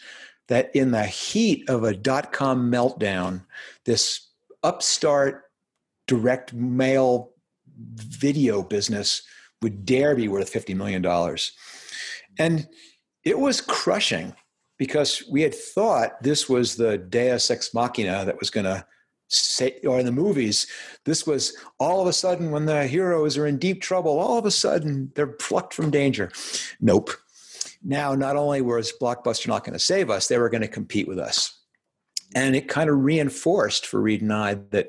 [0.48, 3.44] that in the heat of a dot com meltdown,
[3.85, 4.29] this
[4.62, 5.44] upstart
[6.07, 7.31] direct mail
[7.77, 9.22] video business
[9.62, 11.05] would dare be worth $50 million.
[12.38, 12.68] And
[13.24, 14.35] it was crushing
[14.79, 18.85] because we had thought this was the deus ex machina that was going to
[19.37, 20.66] say, or in the movies,
[21.05, 24.47] this was all of a sudden when the heroes are in deep trouble, all of
[24.47, 26.31] a sudden they're plucked from danger.
[26.81, 27.11] Nope.
[27.83, 31.07] Now, not only was Blockbuster not going to save us, they were going to compete
[31.07, 31.61] with us.
[32.35, 34.88] And it kind of reinforced for Reed and I that,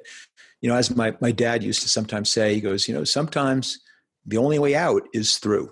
[0.61, 3.79] you know, as my, my dad used to sometimes say, he goes, you know, sometimes
[4.25, 5.71] the only way out is through,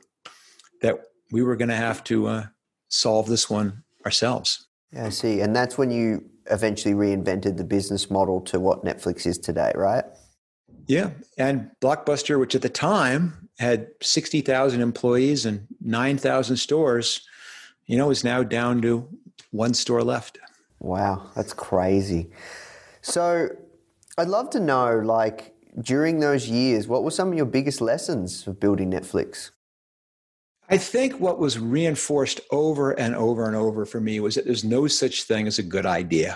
[0.81, 0.99] that
[1.31, 2.45] we were going to have to uh,
[2.89, 4.67] solve this one ourselves.
[4.91, 5.39] Yeah, I see.
[5.39, 10.03] And that's when you eventually reinvented the business model to what Netflix is today, right?
[10.87, 11.11] Yeah.
[11.37, 17.21] And Blockbuster, which at the time had 60,000 employees and 9,000 stores,
[17.85, 19.07] you know, is now down to
[19.51, 20.39] one store left.
[20.79, 22.31] Wow, that's crazy.
[23.01, 23.49] So
[24.17, 28.45] I'd love to know, like, during those years, what were some of your biggest lessons
[28.47, 29.51] of building Netflix?
[30.73, 34.63] I think what was reinforced over and over and over for me was that there's
[34.63, 36.35] no such thing as a good idea.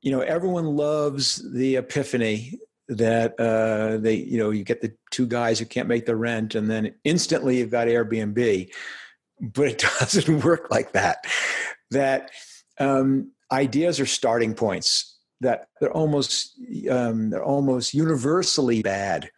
[0.00, 5.26] You know, everyone loves the epiphany that uh, they, you know, you get the two
[5.26, 8.70] guys who can't make the rent, and then instantly you've got Airbnb.
[9.38, 11.26] But it doesn't work like that.
[11.90, 12.30] That
[12.78, 15.18] um, ideas are starting points.
[15.42, 16.58] That they're almost
[16.90, 19.30] um, they're almost universally bad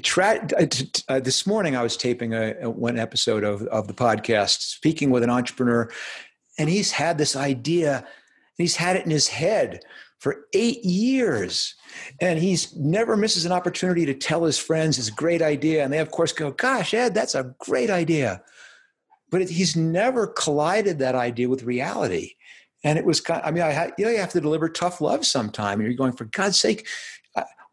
[0.00, 0.66] Tra- uh,
[1.08, 5.10] uh, this morning, I was taping a, a, one episode of, of the podcast, speaking
[5.10, 5.90] with an entrepreneur,
[6.58, 8.06] and he's had this idea, and
[8.56, 9.80] he's had it in his head
[10.18, 11.74] for eight years,
[12.22, 15.98] and he's never misses an opportunity to tell his friends his great idea, and they
[15.98, 18.42] of course go, "Gosh, Ed, that's a great idea,"
[19.30, 22.32] but it, he's never collided that idea with reality.
[22.82, 23.42] And it was kind.
[23.42, 25.96] Of, I mean, I you know you have to deliver tough love sometime, and you're
[25.96, 26.86] going, for God's sake,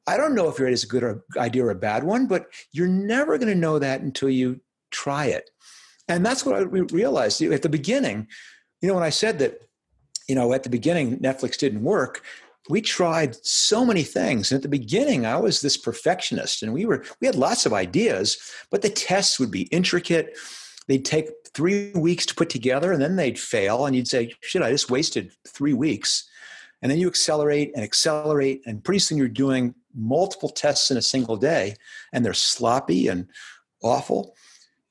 [0.07, 2.47] I don't know if your idea is a good idea or a bad one, but
[2.71, 4.59] you're never going to know that until you
[4.91, 5.49] try it.
[6.07, 8.27] And that's what I realized at the beginning.
[8.81, 9.59] You know, when I said that,
[10.27, 12.23] you know, at the beginning, Netflix didn't work,
[12.69, 14.51] we tried so many things.
[14.51, 17.73] And at the beginning, I was this perfectionist and we were, we had lots of
[17.73, 18.37] ideas,
[18.69, 20.37] but the tests would be intricate.
[20.87, 23.85] They'd take three weeks to put together and then they'd fail.
[23.85, 26.27] And you'd say, shit, I just wasted three weeks.
[26.81, 28.61] And then you accelerate and accelerate.
[28.65, 31.75] And pretty soon you're doing multiple tests in a single day
[32.13, 33.27] and they're sloppy and
[33.83, 34.35] awful.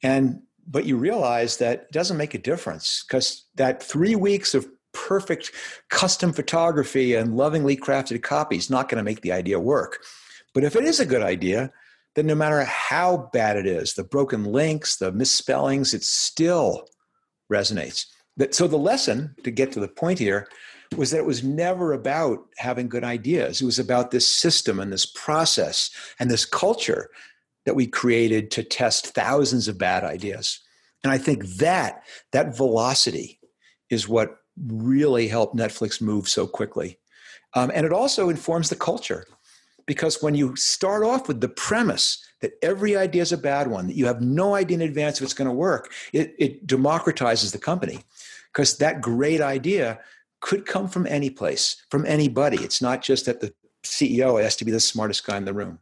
[0.03, 4.69] And but you realize that it doesn't make a difference because that three weeks of
[4.93, 5.53] perfect
[5.89, 10.03] custom photography and lovingly crafted copy is not going to make the idea work.
[10.55, 11.73] But if it is a good idea
[12.15, 16.89] then no matter how bad it is the broken links the misspellings it still
[17.53, 18.07] resonates.
[18.51, 20.49] So the lesson to get to the point here
[20.97, 23.61] was that it was never about having good ideas.
[23.61, 27.11] It was about this system and this process and this culture
[27.67, 30.61] that we created to test thousands of bad ideas.
[31.05, 33.39] And I think that that velocity
[33.91, 36.99] is what really helped Netflix move so quickly.
[37.55, 39.25] Um, and it also informs the culture
[39.87, 43.87] because when you start off with the premise that every idea is a bad one,
[43.87, 47.53] that you have no idea in advance if it's going to work, it, it democratizes
[47.53, 48.01] the company
[48.53, 49.99] because that great idea
[50.41, 52.59] could come from any place, from anybody.
[52.59, 53.53] It's not just that the
[53.85, 55.79] CEO has to be the smartest guy in the room.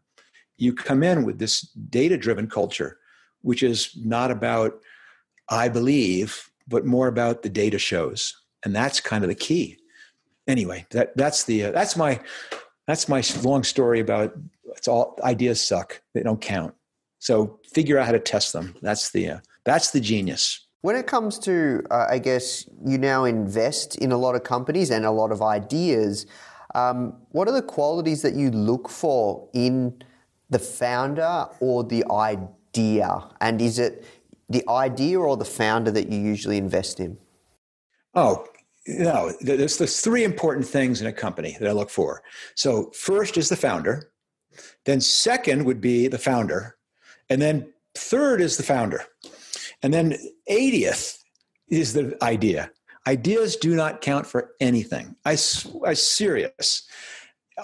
[0.57, 2.99] You come in with this data driven culture,
[3.43, 4.81] which is not about,
[5.49, 8.35] I believe, but more about the data shows.
[8.65, 9.79] And that's kind of the key.
[10.49, 12.21] anyway, that that's the uh, that's my
[12.87, 14.33] that's my long story about
[14.77, 16.01] it's all ideas suck.
[16.15, 16.75] They don't count.
[17.19, 18.75] So figure out how to test them.
[18.83, 20.66] That's the uh, that's the genius.
[20.87, 24.91] When it comes to, uh, I guess, you now invest in a lot of companies
[24.91, 26.27] and a lot of ideas.
[26.77, 30.01] Um, what are the qualities that you look for in
[30.49, 33.25] the founder or the idea?
[33.41, 34.05] And is it
[34.49, 37.19] the idea or the founder that you usually invest in?
[38.15, 38.47] Oh,
[38.87, 42.23] no, there's, there's three important things in a company that I look for.
[42.55, 44.13] So, first is the founder,
[44.85, 46.77] then, second would be the founder,
[47.29, 49.05] and then third is the founder.
[49.87, 50.19] And then
[50.51, 51.19] 80th
[51.69, 52.73] is the idea.
[53.07, 55.15] Ideas do not count for anything.
[55.25, 55.39] I,
[55.87, 56.83] I serious.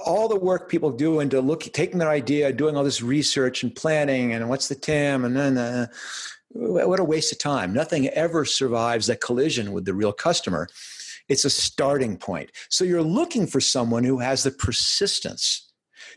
[0.06, 3.74] All the work people do into look, taking their idea, doing all this research and
[3.74, 5.88] planning, and what's the TAM, and then uh,
[6.50, 7.72] what a waste of time.
[7.72, 10.68] Nothing ever survives that collision with the real customer.
[11.28, 12.52] It's a starting point.
[12.68, 15.72] So you're looking for someone who has the persistence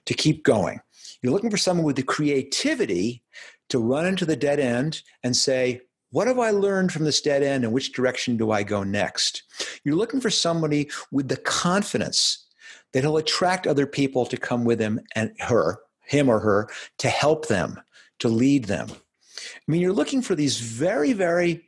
[0.06, 0.82] to keep going.
[1.24, 3.24] You're looking for someone with the creativity
[3.70, 5.82] to run into the dead end and say,
[6.16, 9.44] what have I learned from this dead end and which direction do I go next?
[9.84, 12.48] You're looking for somebody with the confidence
[12.94, 17.10] that he'll attract other people to come with him and her, him or her, to
[17.10, 17.82] help them,
[18.20, 18.88] to lead them.
[18.92, 21.66] I mean, you're looking for these very, very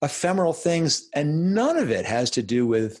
[0.00, 3.00] ephemeral things, and none of it has to do with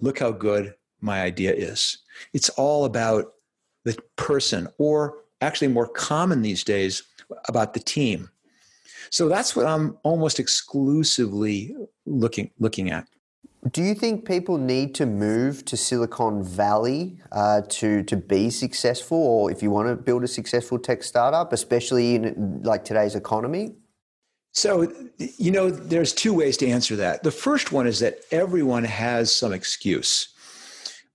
[0.00, 1.96] look how good my idea is.
[2.32, 3.34] It's all about
[3.84, 7.04] the person, or actually more common these days,
[7.46, 8.30] about the team.
[9.14, 11.72] So that's what I'm almost exclusively
[12.04, 13.06] looking looking at.
[13.70, 19.16] Do you think people need to move to Silicon Valley uh, to to be successful,
[19.16, 23.76] or if you want to build a successful tech startup, especially in like today's economy?
[24.50, 27.22] So, you know, there's two ways to answer that.
[27.22, 30.34] The first one is that everyone has some excuse,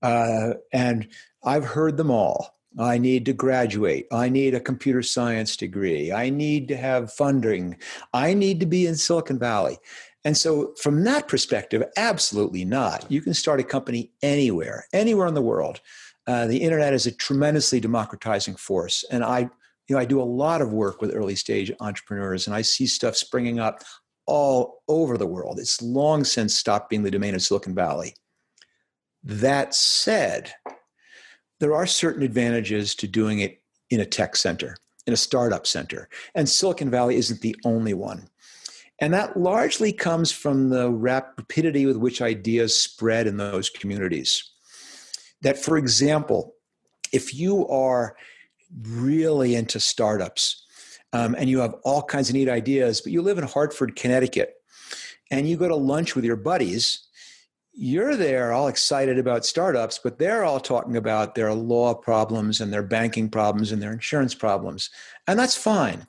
[0.01, 1.09] uh, and
[1.43, 2.58] I've heard them all.
[2.77, 4.05] I need to graduate.
[4.11, 6.11] I need a computer science degree.
[6.11, 7.77] I need to have funding.
[8.13, 9.79] I need to be in Silicon Valley.
[10.23, 13.09] And so, from that perspective, absolutely not.
[13.09, 15.79] You can start a company anywhere, anywhere in the world.
[16.27, 19.03] Uh, the internet is a tremendously democratizing force.
[19.09, 22.55] And I, you know, I do a lot of work with early stage entrepreneurs, and
[22.55, 23.81] I see stuff springing up
[24.27, 25.57] all over the world.
[25.57, 28.13] It's long since stopped being the domain of Silicon Valley.
[29.23, 30.53] That said,
[31.59, 36.09] there are certain advantages to doing it in a tech center, in a startup center.
[36.35, 38.29] And Silicon Valley isn't the only one.
[39.01, 44.43] And that largely comes from the rapidity with which ideas spread in those communities.
[45.41, 46.55] That, for example,
[47.13, 48.15] if you are
[48.81, 50.65] really into startups
[51.13, 54.55] um, and you have all kinds of neat ideas, but you live in Hartford, Connecticut,
[55.31, 57.07] and you go to lunch with your buddies,
[57.73, 62.73] you're there all excited about startups, but they're all talking about their law problems and
[62.73, 64.89] their banking problems and their insurance problems.
[65.27, 66.05] And that's fine.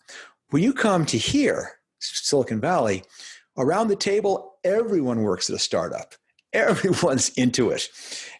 [0.51, 3.05] When you come to here, Silicon Valley,
[3.57, 6.14] around the table, everyone works at a startup.
[6.53, 7.88] Everyone's into it.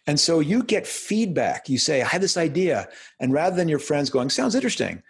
[0.05, 1.69] And so you get feedback.
[1.69, 2.89] You say, I had this idea.
[3.21, 5.01] And rather than your friends going, sounds interesting,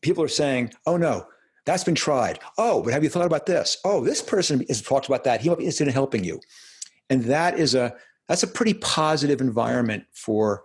[0.00, 1.28] people are saying, oh no,
[1.66, 2.40] that's been tried.
[2.58, 3.76] Oh, but have you thought about this?
[3.84, 5.40] Oh, this person has talked about that.
[5.40, 6.40] He might be interested in helping you
[7.10, 7.94] and that is a
[8.28, 10.62] that's a pretty positive environment for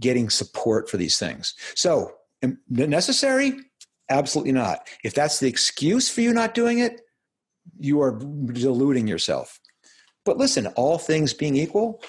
[0.00, 1.54] getting support for these things.
[1.76, 3.60] So um, necessary?
[4.10, 4.88] Absolutely not.
[5.04, 7.00] If that's the excuse for you not doing it
[7.78, 9.58] you are deluding yourself.
[10.26, 12.02] But listen all things being equal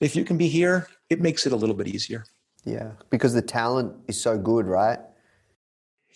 [0.00, 2.24] if you can be here it makes it a little bit easier.
[2.64, 5.00] Yeah because the talent is so good right?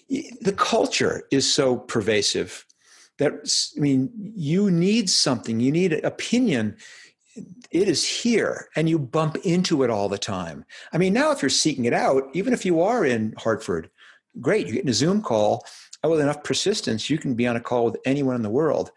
[0.08, 2.64] The culture is so pervasive
[3.18, 3.32] that
[3.76, 6.76] i mean you need something you need an opinion
[7.70, 10.64] it is here and you bump into it all the time.
[10.92, 13.90] I mean, now if you're seeking it out, even if you are in Hartford,
[14.40, 15.64] great, you get in a Zoom call.
[16.04, 18.90] Uh, with enough persistence, you can be on a call with anyone in the world.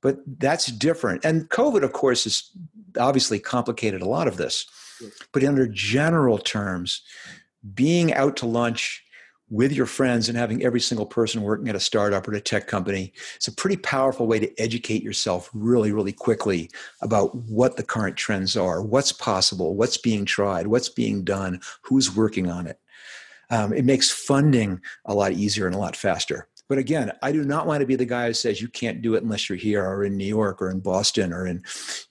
[0.00, 1.24] But that's different.
[1.24, 2.50] And COVID, of course, has
[2.98, 4.66] obviously complicated a lot of this.
[5.32, 7.02] But under general terms,
[7.74, 9.04] being out to lunch
[9.50, 12.66] with your friends and having every single person working at a startup or a tech
[12.66, 16.70] company it's a pretty powerful way to educate yourself really really quickly
[17.02, 22.14] about what the current trends are what's possible what's being tried what's being done who's
[22.14, 22.78] working on it.
[23.50, 26.48] Um, it makes funding a lot easier and a lot faster.
[26.68, 29.14] But again i do not want to be the guy who says you can't do
[29.14, 31.62] it unless you're here or in new york or in boston or in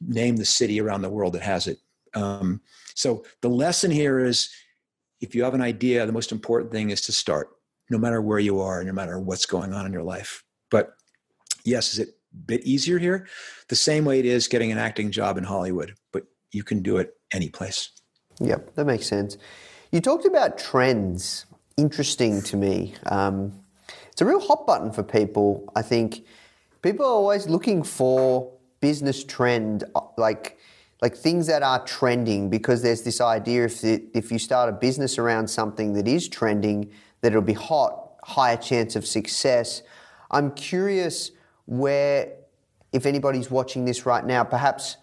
[0.02, 1.78] name the city around the world that has it.
[2.16, 2.62] Um,
[2.96, 4.50] so the lesson here is
[5.22, 7.50] if you have an idea, the most important thing is to start,
[7.90, 10.44] no matter where you are, no matter what's going on in your life.
[10.70, 10.94] But
[11.64, 13.28] yes, is it a bit easier here?
[13.70, 16.98] The same way it is getting an acting job in Hollywood, but you can do
[16.98, 17.90] it any place.
[18.40, 19.38] Yep, that makes sense.
[19.92, 21.46] You talked about trends.
[21.78, 22.96] Interesting to me.
[23.06, 23.54] Um,
[24.12, 25.72] it's a real hot button for people.
[25.76, 26.26] I think
[26.82, 30.58] people are always looking for business trend, uh, like
[31.02, 34.72] like things that are trending, because there's this idea if it, if you start a
[34.72, 36.92] business around something that is trending,
[37.22, 39.84] that it'll be hot, higher chance of success.
[40.32, 41.32] I'm curious
[41.66, 42.34] where,
[42.92, 44.98] if anybody's watching this right now, perhaps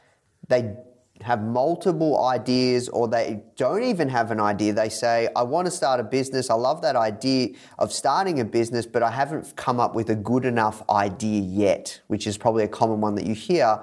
[0.49, 0.75] they
[1.21, 4.73] have multiple ideas or they don't even have an idea.
[4.73, 6.51] They say, I want to start a business.
[6.51, 10.17] I love that idea of starting a business, but I haven't come up with a
[10.17, 13.81] good enough idea yet, which is probably a common one that you hear.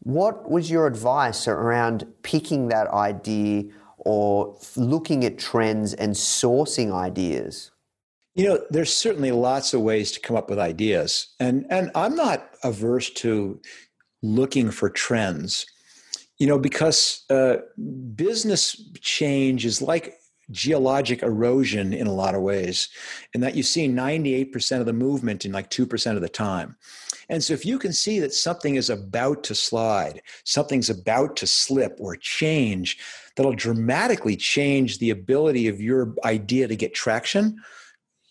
[0.00, 3.64] What was your advice around picking that idea
[3.98, 7.70] or looking at trends and sourcing ideas?
[8.34, 11.34] You know, there's certainly lots of ways to come up with ideas.
[11.40, 13.60] And and I'm not averse to
[14.22, 15.66] looking for trends
[16.38, 17.56] you know, because uh,
[18.14, 20.17] business change is like
[20.50, 22.88] geologic erosion in a lot of ways,
[23.34, 26.76] and that you see 98% of the movement in like 2% of the time.
[27.28, 31.46] And so if you can see that something is about to slide, something's about to
[31.46, 32.98] slip or change,
[33.36, 37.62] that'll dramatically change the ability of your idea to get traction,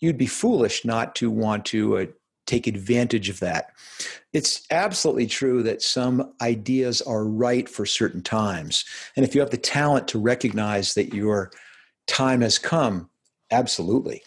[0.00, 2.06] you'd be foolish not to want to uh,
[2.46, 3.70] take advantage of that.
[4.32, 8.84] It's absolutely true that some ideas are right for certain times.
[9.16, 11.52] And if you have the talent to recognize that your
[12.08, 13.08] time has come,
[13.50, 14.22] absolutely.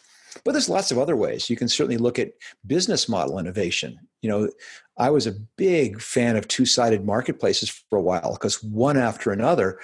[0.45, 1.49] But there's lots of other ways.
[1.49, 2.32] You can certainly look at
[2.65, 3.99] business model innovation.
[4.21, 4.49] You know,
[4.97, 9.79] I was a big fan of two-sided marketplaces for a while because one after another,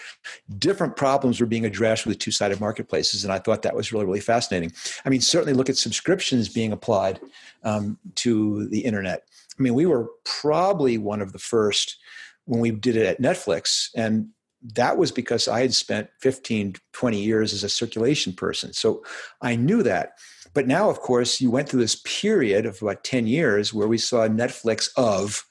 [0.58, 4.20] different problems were being addressed with two-sided marketplaces, and I thought that was really, really
[4.20, 4.72] fascinating.
[5.06, 7.20] I mean, certainly look at subscriptions being applied
[7.64, 9.24] um, to the internet.
[9.58, 11.98] I mean, we were probably one of the first
[12.46, 14.30] when we did it at Netflix, and
[14.74, 18.74] that was because I had spent 15, 20 years as a circulation person.
[18.74, 19.04] So
[19.42, 20.14] I knew that.
[20.54, 23.98] But now, of course, you went through this period of about 10 years where we
[23.98, 25.46] saw Netflix of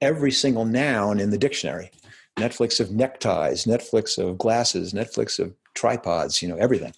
[0.00, 1.90] every single noun in the dictionary
[2.38, 6.92] Netflix of neckties, Netflix of glasses, Netflix of tripods, you know, everything.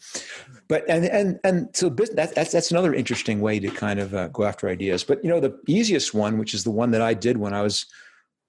[0.68, 4.28] But and and and so that, that's that's another interesting way to kind of uh,
[4.28, 5.04] go after ideas.
[5.04, 7.62] But you know, the easiest one, which is the one that I did when I
[7.62, 7.86] was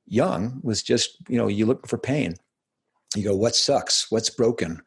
[0.07, 2.35] young, was just you know, you look for pain.
[3.15, 4.11] You go, what sucks?
[4.11, 4.81] What's broken?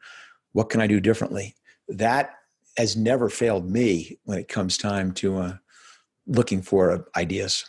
[0.53, 1.55] What can I do differently?
[1.87, 2.35] That
[2.77, 5.53] has never failed me when it comes time to uh,
[6.25, 7.65] looking for uh, ideas.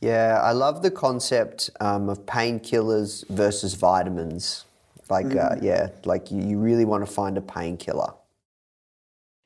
[0.00, 4.64] Yeah, I love the concept um, of painkillers versus vitamins.
[5.08, 5.38] Like, mm.
[5.38, 8.14] uh, yeah, like you, you really want to find a painkiller.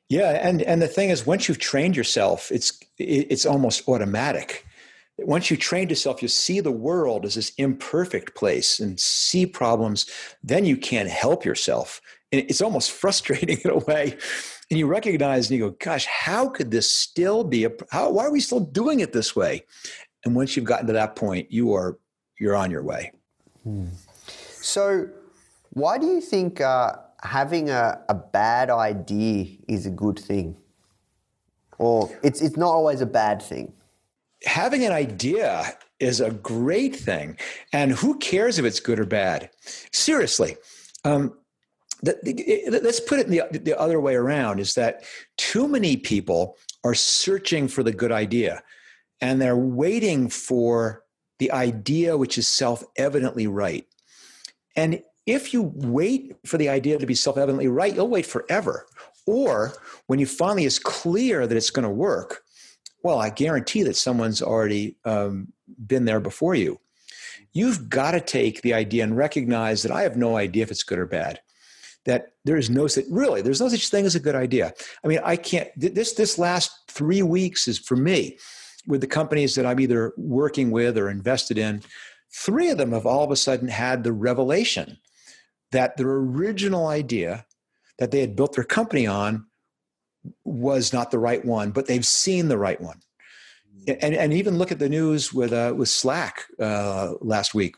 [0.09, 4.65] Yeah, and and the thing is, once you've trained yourself, it's it's almost automatic.
[5.19, 10.05] Once you trained yourself, you see the world as this imperfect place and see problems.
[10.43, 12.01] Then you can't help yourself,
[12.31, 14.17] and it's almost frustrating in a way
[14.69, 18.25] and you recognize and you go, gosh, how could this still be a how why
[18.25, 19.63] are we still doing it this way?
[20.25, 21.97] And once you've gotten to that point, you are
[22.39, 23.11] you're on your way.
[23.63, 23.87] Hmm.
[24.27, 25.07] So
[25.71, 26.93] why do you think uh,
[27.23, 30.57] having a, a bad idea is a good thing?
[31.77, 33.71] Or it's it's not always a bad thing?
[34.45, 37.37] Having an idea is a great thing.
[37.73, 39.49] And who cares if it's good or bad?
[39.91, 40.57] Seriously.
[41.03, 41.33] Um,
[42.03, 45.03] let's put it the, the other way around is that
[45.37, 48.61] too many people are searching for the good idea
[49.19, 51.03] and they're waiting for
[51.39, 53.85] the idea which is self-evidently right
[54.75, 58.85] and if you wait for the idea to be self-evidently right you'll wait forever
[59.25, 59.73] or
[60.05, 62.43] when you finally is clear that it's going to work
[63.03, 65.47] well i guarantee that someone's already um,
[65.85, 66.79] been there before you.
[67.53, 70.83] You've got to take the idea and recognize that i have no idea if it's
[70.83, 71.39] good or bad
[72.05, 74.73] that there is no such really there's no such thing as a good idea.
[75.03, 78.37] I mean i can't this this last three weeks is for me
[78.87, 81.83] with the companies that i'm either working with or invested in
[82.33, 84.97] three of them have all of a sudden had the revelation
[85.71, 87.45] that their original idea
[87.99, 89.45] that they had built their company on
[90.43, 92.99] was not the right one but they've seen the right one
[93.87, 97.75] and, and even look at the news with uh, with slack uh, last week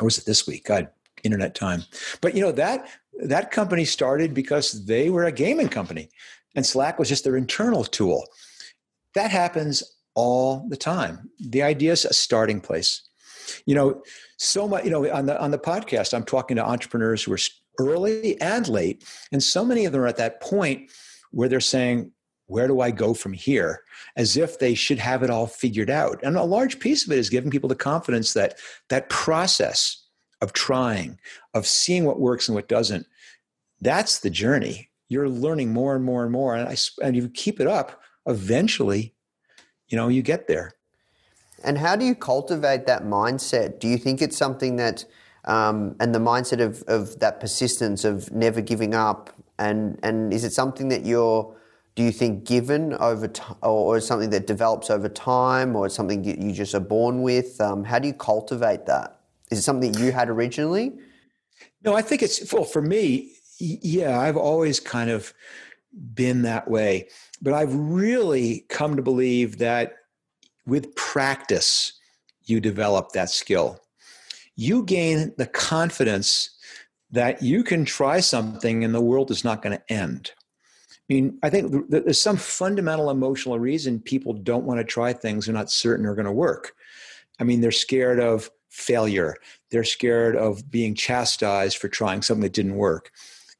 [0.00, 0.88] or was it this week god
[1.22, 1.82] internet time
[2.20, 2.88] but you know that
[3.22, 6.10] that company started because they were a gaming company
[6.56, 8.26] and Slack was just their internal tool.
[9.14, 9.82] That happens
[10.14, 11.30] all the time.
[11.38, 13.02] The idea is a starting place.
[13.66, 14.02] You know,
[14.38, 17.38] so much, you know, on the on the podcast, I'm talking to entrepreneurs who are
[17.78, 20.90] early and late, and so many of them are at that point
[21.36, 22.10] where they're saying,
[22.46, 23.82] where do I go from here?
[24.16, 26.18] As if they should have it all figured out.
[26.22, 28.58] And a large piece of it is giving people the confidence that
[28.88, 30.06] that process
[30.40, 31.18] of trying,
[31.52, 33.06] of seeing what works and what doesn't.
[33.82, 34.88] That's the journey.
[35.10, 36.56] You're learning more and more and more.
[36.56, 39.14] And, I, and you keep it up, eventually,
[39.88, 40.72] you know, you get there.
[41.64, 43.78] And how do you cultivate that mindset?
[43.78, 45.04] Do you think it's something that,
[45.44, 50.44] um, and the mindset of, of that persistence of never giving up, and and is
[50.44, 51.54] it something that you're,
[51.94, 56.22] do you think given over time, or, is something that develops over time, or something
[56.22, 57.60] that you just are born with?
[57.60, 59.20] Um, how do you cultivate that?
[59.50, 60.92] Is it something that you had originally?
[61.82, 63.32] No, I think it's well for me.
[63.58, 65.32] Yeah, I've always kind of
[66.14, 67.08] been that way,
[67.40, 69.94] but I've really come to believe that
[70.66, 71.92] with practice,
[72.44, 73.80] you develop that skill.
[74.56, 76.50] You gain the confidence
[77.10, 80.32] that you can try something and the world is not going to end.
[81.08, 85.46] I mean, I think there's some fundamental emotional reason people don't want to try things
[85.46, 86.72] they're not certain are going to work.
[87.38, 89.36] I mean, they're scared of failure,
[89.70, 93.10] they're scared of being chastised for trying something that didn't work.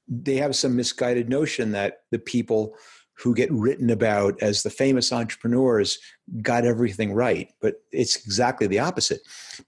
[0.09, 2.75] They have some misguided notion that the people
[3.15, 5.99] who get written about as the famous entrepreneurs
[6.43, 9.21] got everything right, but it's exactly the opposite.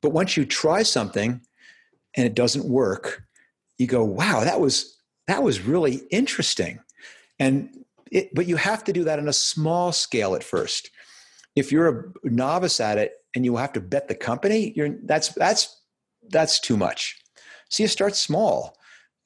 [0.02, 1.40] But once you try something
[2.14, 3.22] and it doesn't work,
[3.78, 6.80] you go, "Wow, that was that was really interesting."
[7.38, 10.90] And it, but you have to do that on a small scale at first.
[11.56, 15.28] If you're a novice at it and you have to bet the company, you're that's
[15.30, 15.80] that's
[16.28, 17.20] that's too much.
[17.70, 18.76] So you start small.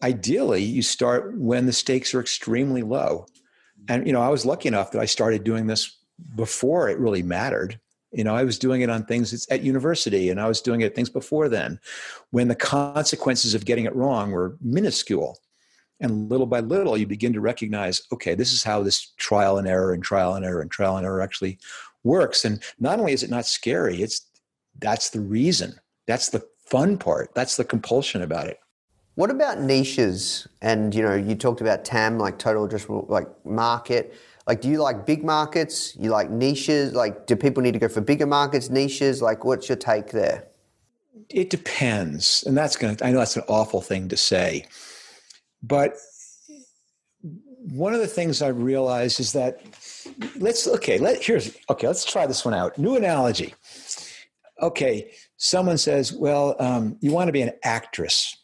[0.03, 3.27] Ideally, you start when the stakes are extremely low
[3.89, 5.99] and you know i was lucky enough that i started doing this
[6.37, 7.81] before it really mattered
[8.13, 10.95] you know i was doing it on things at university and i was doing it
[10.95, 11.79] things before then
[12.31, 15.39] when the consequences of getting it wrong were minuscule.
[16.01, 19.69] And little by little you begin to recognize okay this is how this trial and
[19.69, 21.59] error and trial and error and trial and error actually
[22.03, 22.45] works.
[22.45, 24.27] And not only is it not scary it's
[24.81, 25.79] that's the reason.
[26.07, 27.35] That's the fun part.
[27.35, 28.59] That's the compulsion about it.
[29.15, 30.49] What about niches?
[30.63, 34.15] And you know, you talked about TAM, like total addressable like market.
[34.53, 35.97] Like, do you like big markets?
[35.99, 36.93] You like niches?
[36.93, 39.23] Like, do people need to go for bigger markets, niches?
[39.23, 40.47] Like, what's your take there?
[41.31, 42.99] It depends, and that's gonna.
[43.01, 44.67] I know that's an awful thing to say,
[45.63, 45.95] but
[47.71, 49.63] one of the things I realized is that
[50.37, 50.99] let's okay.
[50.99, 51.87] Let here's okay.
[51.87, 52.77] Let's try this one out.
[52.77, 53.55] New analogy.
[54.61, 58.37] Okay, someone says, "Well, um, you want to be an actress."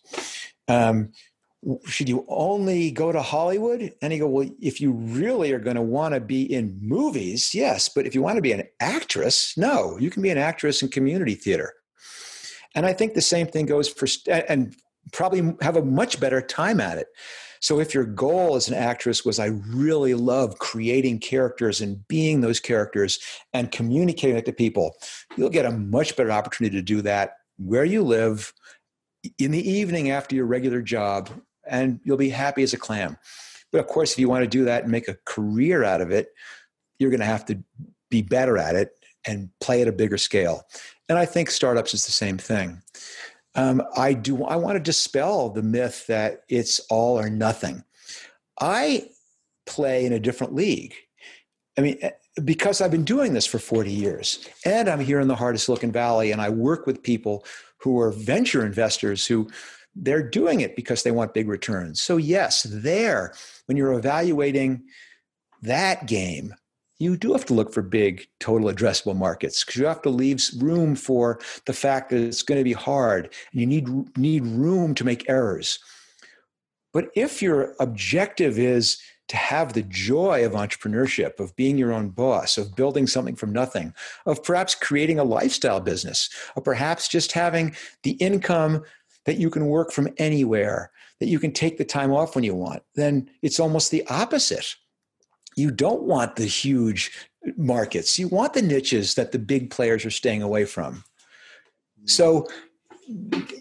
[0.69, 1.13] um,
[1.87, 3.93] should you only go to Hollywood?
[4.01, 7.55] And he go, well, if you really are going to want to be in movies,
[7.55, 7.89] yes.
[7.89, 10.89] But if you want to be an actress, no, you can be an actress in
[10.89, 11.75] community theater.
[12.75, 14.77] And I think the same thing goes for, and
[15.13, 17.09] probably have a much better time at it.
[17.61, 22.41] So if your goal as an actress was, I really love creating characters and being
[22.41, 23.19] those characters
[23.53, 24.95] and communicating it to people,
[25.37, 28.53] you'll get a much better opportunity to do that where you live
[29.39, 31.29] in the evening after your regular job,
[31.69, 33.17] and you'll be happy as a clam.
[33.71, 36.11] But of course, if you want to do that and make a career out of
[36.11, 36.29] it,
[36.99, 37.63] you're going to have to
[38.11, 38.93] be better at it
[39.27, 40.63] and play at a bigger scale.
[41.09, 42.83] And I think startups is the same thing.
[43.55, 44.45] Um, I do.
[44.45, 47.83] I want to dispel the myth that it's all or nothing.
[48.61, 49.09] I
[49.67, 50.95] play in a different league.
[51.77, 52.11] I mean, eh,
[52.45, 55.61] because I've been doing this for 40 years, and I'm here in the heart of
[55.61, 57.45] Silicon Valley, and I work with people
[57.79, 59.49] who are venture investors who
[60.03, 62.01] they're doing it because they want big returns.
[62.01, 63.35] So, yes, there,
[63.67, 64.85] when you're evaluating
[65.63, 66.55] that game,
[66.99, 70.43] you do have to look for big total addressable markets because you have to leave
[70.59, 74.95] room for the fact that it's going to be hard and you need, need room
[74.95, 75.79] to make errors.
[76.93, 82.09] But if your objective is to have the joy of entrepreneurship, of being your own
[82.09, 83.95] boss, of building something from nothing,
[84.27, 88.83] of perhaps creating a lifestyle business, of perhaps just having the income
[89.29, 92.55] that you can work from anywhere, that you can take the time off when you
[92.55, 94.75] want, then it's almost the opposite.
[95.55, 97.13] You don't want the huge
[97.59, 98.19] markets.
[98.19, 101.05] You want the niches that the big players are staying away from.
[102.07, 102.47] So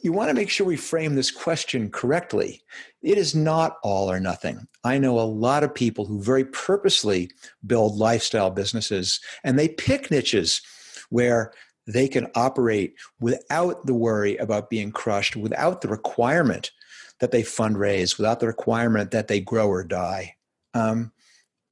[0.01, 2.61] you want to make sure we frame this question correctly.
[3.01, 4.70] It is not all or nothing.
[4.86, 7.30] I know a lot of people who very purposely
[7.65, 10.61] build lifestyle businesses and they pick niches
[11.09, 11.51] where
[11.88, 16.71] they can operate without the worry about being crushed, without the requirement
[17.19, 20.35] that they fundraise, without the requirement that they grow or die.
[20.73, 21.11] Um,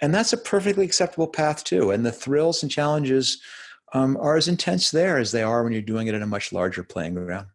[0.02, 1.92] and that's a perfectly acceptable path, too.
[1.92, 3.42] And the thrills and challenges
[3.94, 6.52] um, are as intense there as they are when you're doing it in a much
[6.52, 7.48] larger playing ground.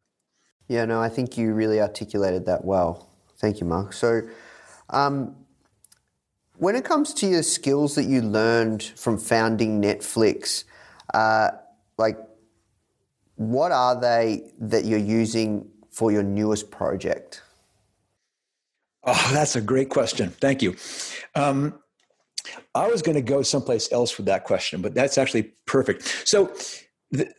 [0.68, 3.10] Yeah, no, I think you really articulated that well.
[3.38, 3.92] Thank you, Marc.
[3.92, 4.22] So,
[4.90, 5.34] um,
[6.58, 10.64] when it comes to your skills that you learned from founding Netflix,
[11.14, 11.50] uh,
[11.96, 12.18] like
[13.40, 17.40] what are they that you're using for your newest project?
[19.02, 20.28] Oh, that's a great question.
[20.28, 20.76] Thank you.
[21.34, 21.80] Um,
[22.74, 26.28] I was going to go someplace else with that question, but that's actually perfect.
[26.28, 26.54] So,
[27.12, 27.32] the,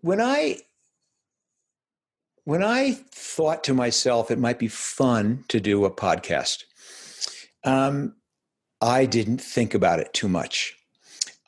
[0.00, 0.58] when I
[2.42, 6.64] when I thought to myself it might be fun to do a podcast,
[7.62, 8.16] um,
[8.80, 10.75] I didn't think about it too much.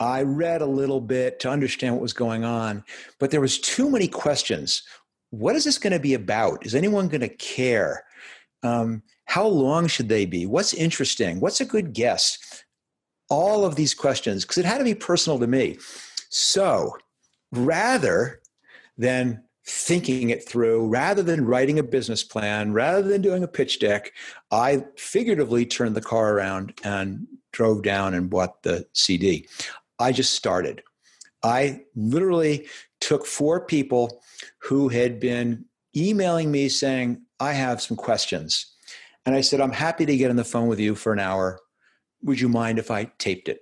[0.00, 2.84] I read a little bit to understand what was going on,
[3.18, 4.82] but there was too many questions.
[5.30, 6.64] What is this going to be about?
[6.64, 8.04] Is anyone going to care?
[8.62, 10.46] Um, how long should they be?
[10.46, 11.40] What's interesting?
[11.40, 12.64] What's a good guest?
[13.28, 15.78] All of these questions, because it had to be personal to me.
[16.30, 16.96] So
[17.52, 18.40] rather
[18.96, 23.80] than thinking it through, rather than writing a business plan, rather than doing a pitch
[23.80, 24.12] deck,
[24.50, 29.46] I figuratively turned the car around and drove down and bought the CD.
[29.98, 30.82] I just started.
[31.42, 32.66] I literally
[33.00, 34.22] took four people
[34.58, 35.64] who had been
[35.96, 38.74] emailing me saying, I have some questions.
[39.24, 41.60] And I said, I'm happy to get on the phone with you for an hour.
[42.22, 43.60] Would you mind if I taped it?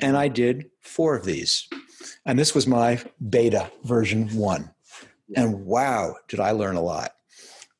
[0.00, 1.68] And I did four of these.
[2.26, 4.70] And this was my beta version one.
[5.36, 7.12] And wow, did I learn a lot.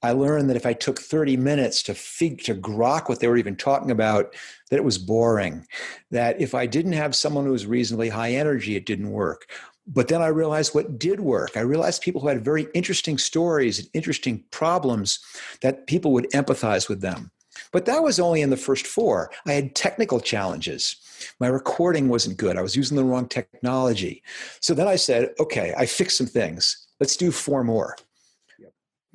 [0.02, 3.36] I learned that if I took 30 minutes to fig to grok what they were
[3.36, 4.34] even talking about,
[4.70, 5.66] that it was boring.
[6.10, 9.50] That if I didn't have someone who was reasonably high energy, it didn't work.
[9.86, 11.56] But then I realized what did work.
[11.56, 15.18] I realized people who had very interesting stories and interesting problems
[15.62, 17.30] that people would empathize with them.
[17.72, 19.30] But that was only in the first four.
[19.46, 20.96] I had technical challenges.
[21.40, 22.56] My recording wasn't good.
[22.56, 24.22] I was using the wrong technology.
[24.60, 26.86] So then I said, okay, I fixed some things.
[27.00, 27.96] Let's do four more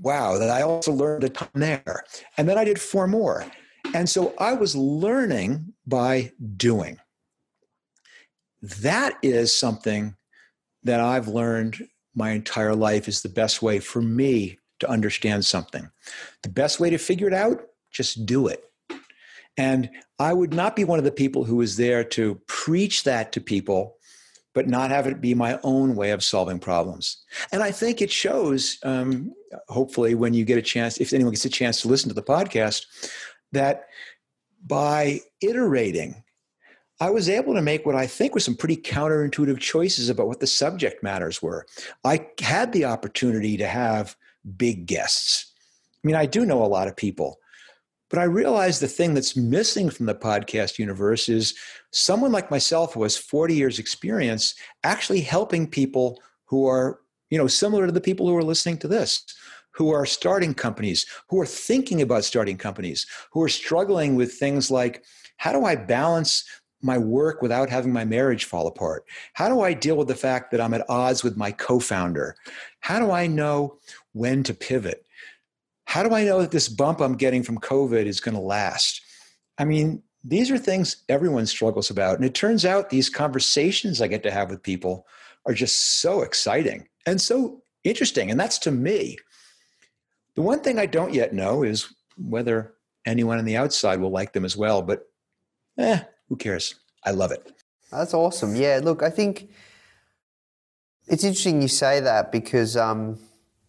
[0.04, 2.04] wow, that I also learned a ton there.
[2.38, 3.45] And then I did four more.
[3.93, 6.99] And so I was learning by doing.
[8.62, 10.16] That is something
[10.84, 15.89] that I've learned my entire life is the best way for me to understand something.
[16.43, 18.64] The best way to figure it out, just do it.
[19.58, 19.89] And
[20.20, 23.41] I would not be one of the people who is there to preach that to
[23.41, 23.97] people
[24.54, 27.24] but not have it be my own way of solving problems.
[27.51, 29.34] And I think it shows, um,
[29.68, 32.24] hopefully, when you get a chance, if anyone gets a chance to listen to the
[32.24, 32.86] podcast,
[33.51, 33.88] that
[34.66, 36.24] by iterating,
[36.99, 40.39] I was able to make what I think were some pretty counterintuitive choices about what
[40.39, 41.66] the subject matters were.
[42.06, 44.16] I had the opportunity to have
[44.56, 45.51] big guests.
[46.04, 47.39] I mean, I do know a lot of people,
[48.14, 51.55] but I realized the thing that's missing from the podcast universe is
[51.89, 54.53] someone like myself who has 40 years experience
[54.84, 56.99] actually helping people who are,
[57.32, 59.26] you know, similar to the people who are listening to this,
[59.72, 64.70] who are starting companies, who are thinking about starting companies, who are struggling with things
[64.70, 65.03] like
[65.38, 66.45] how do I balance
[66.84, 69.05] my work without having my marriage fall apart?
[69.34, 72.36] How do I deal with the fact that I'm at odds with my co founder?
[72.82, 73.80] How do I know
[74.11, 75.03] when to pivot?
[75.94, 79.00] How do I know that this bump I'm getting from COVID is going to last?
[79.60, 82.16] I mean, these are things everyone struggles about.
[82.16, 85.06] And it turns out these conversations I get to have with people
[85.46, 88.32] are just so exciting and so interesting.
[88.32, 89.20] And that's to me.
[90.34, 92.74] The one thing I don't yet know is whether
[93.06, 94.82] anyone on the outside will like them as well.
[94.82, 95.04] But
[95.78, 96.74] eh, who cares?
[97.04, 97.54] I love it.
[97.91, 98.56] That's awesome.
[98.56, 99.52] Yeah, look, I think
[101.08, 103.20] it's interesting you say that because um,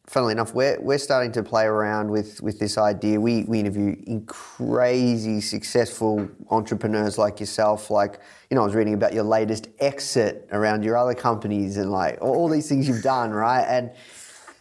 [0.07, 3.19] funnily enough, we're, we're starting to play around with, with this idea.
[3.19, 7.91] We, we interview crazy successful entrepreneurs like yourself.
[7.91, 11.91] Like, you know, I was reading about your latest exit around your other companies and
[11.91, 13.65] like all these things you've done, right?
[13.65, 13.93] And,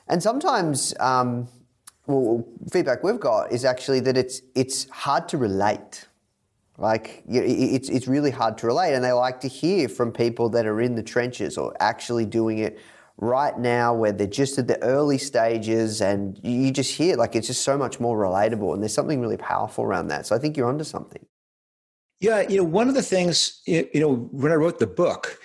[0.08, 1.48] and sometimes, um,
[2.08, 6.08] well, feedback we've got is actually that it's, it's hard to relate.
[6.78, 8.94] Like, it's, it's really hard to relate.
[8.94, 12.60] And they like to hear from people that are in the trenches or actually doing
[12.60, 12.80] it
[13.18, 17.48] right now where they're just at the early stages and you just hear like it's
[17.48, 20.26] just so much more relatable and there's something really powerful around that.
[20.26, 21.26] So I think you're onto something.
[22.20, 25.40] Yeah, you know, one of the things, you know, when I wrote the book,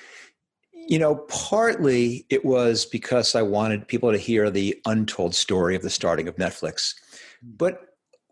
[0.72, 5.82] you know, partly it was because I wanted people to hear the untold story of
[5.82, 6.94] the starting of Netflix.
[7.42, 7.50] Hmm.
[7.56, 7.80] But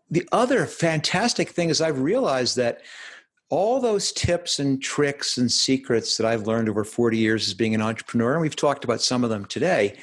[0.09, 2.81] the other fantastic thing is I've realized that
[3.49, 7.73] all those tips and tricks and secrets that I've learned over 40 years as being
[7.75, 9.97] an entrepreneur, and we've talked about some of them today,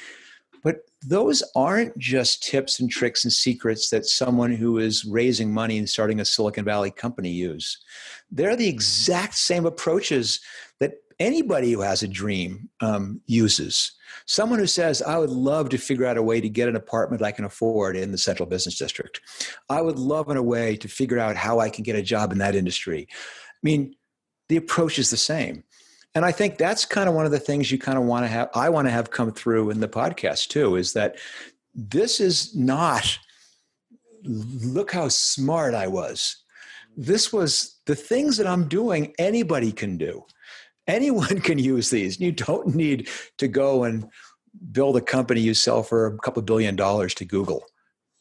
[0.63, 5.77] but those aren't just tips and tricks and secrets that someone who is raising money
[5.77, 7.77] and starting a Silicon Valley company use.
[8.31, 10.39] They're the exact same approaches
[10.79, 13.91] that anybody who has a dream um, uses.
[14.25, 17.21] Someone who says, I would love to figure out a way to get an apartment
[17.21, 19.21] I can afford in the central business district.
[19.69, 22.31] I would love in a way to figure out how I can get a job
[22.31, 23.07] in that industry.
[23.11, 23.95] I mean,
[24.49, 25.63] the approach is the same.
[26.13, 28.29] And I think that's kind of one of the things you kind of want to
[28.29, 31.17] have, I want to have come through in the podcast too, is that
[31.73, 33.19] this is not,
[34.23, 36.37] look how smart I was.
[36.95, 40.23] This was the things that I'm doing, anybody can do.
[40.87, 42.19] Anyone can use these.
[42.19, 44.07] You don't need to go and
[44.71, 47.63] build a company you sell for a couple billion dollars to Google.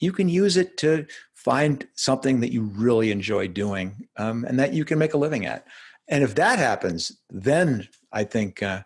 [0.00, 4.72] You can use it to find something that you really enjoy doing um, and that
[4.72, 5.66] you can make a living at.
[6.08, 8.82] And if that happens, then I think uh,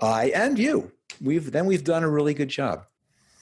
[0.00, 2.84] I and you, we've then we've done a really good job.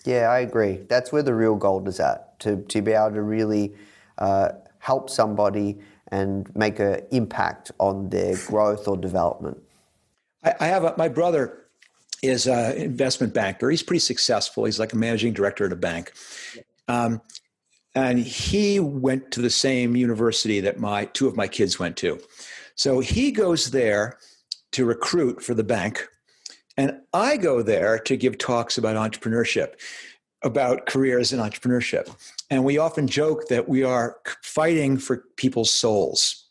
[0.04, 0.84] Yeah, I agree.
[0.88, 3.74] That's where the real gold is at to to be able to really
[4.18, 5.78] uh, help somebody
[6.12, 9.58] and make an impact on their growth or development.
[10.44, 11.66] I, I have a, my brother
[12.22, 13.70] is an investment banker.
[13.70, 14.64] He's pretty successful.
[14.64, 16.12] He's like a managing director at a bank.
[16.88, 17.20] Um,
[17.94, 22.20] and he went to the same university that my two of my kids went to.
[22.74, 24.18] So he goes there
[24.72, 26.06] to recruit for the bank,
[26.76, 29.74] and I go there to give talks about entrepreneurship,
[30.42, 32.14] about careers in entrepreneurship.
[32.50, 36.46] And we often joke that we are fighting for people's souls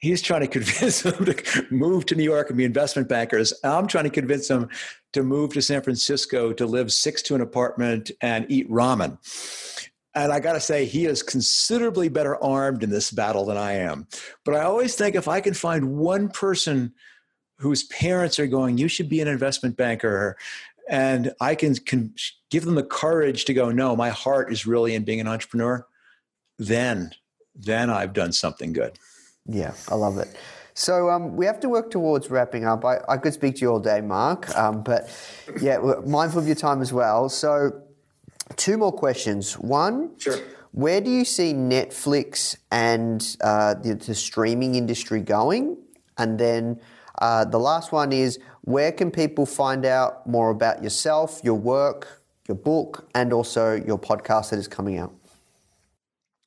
[0.00, 3.54] he's trying to convince them to move to New York and be investment bankers.
[3.62, 4.68] I'm trying to convince them
[5.12, 9.18] to move to San Francisco to live six to an apartment and eat ramen.
[10.14, 13.74] And I got to say, he is considerably better armed in this battle than I
[13.74, 14.08] am.
[14.44, 16.94] But I always think if I can find one person
[17.58, 20.36] whose parents are going, you should be an investment banker,
[20.90, 22.12] and I can, can
[22.50, 25.86] give them the courage to go, no, my heart is really in being an entrepreneur,
[26.58, 27.12] then,
[27.54, 28.98] then I've done something good.
[29.46, 30.36] Yeah, I love it.
[30.74, 32.84] So um, we have to work towards wrapping up.
[32.84, 35.08] I, I could speak to you all day, Marc, um, but
[35.60, 37.28] yeah, mindful of your time as well.
[37.28, 37.82] So
[38.56, 39.54] two more questions.
[39.54, 40.38] One, sure.
[40.72, 45.76] where do you see Netflix and uh, the, the, streaming industry going?
[46.18, 46.80] And then
[47.20, 52.22] uh, the last one is, where can people find out more about yourself, your work,
[52.46, 55.14] your book, and also your podcast that is coming out?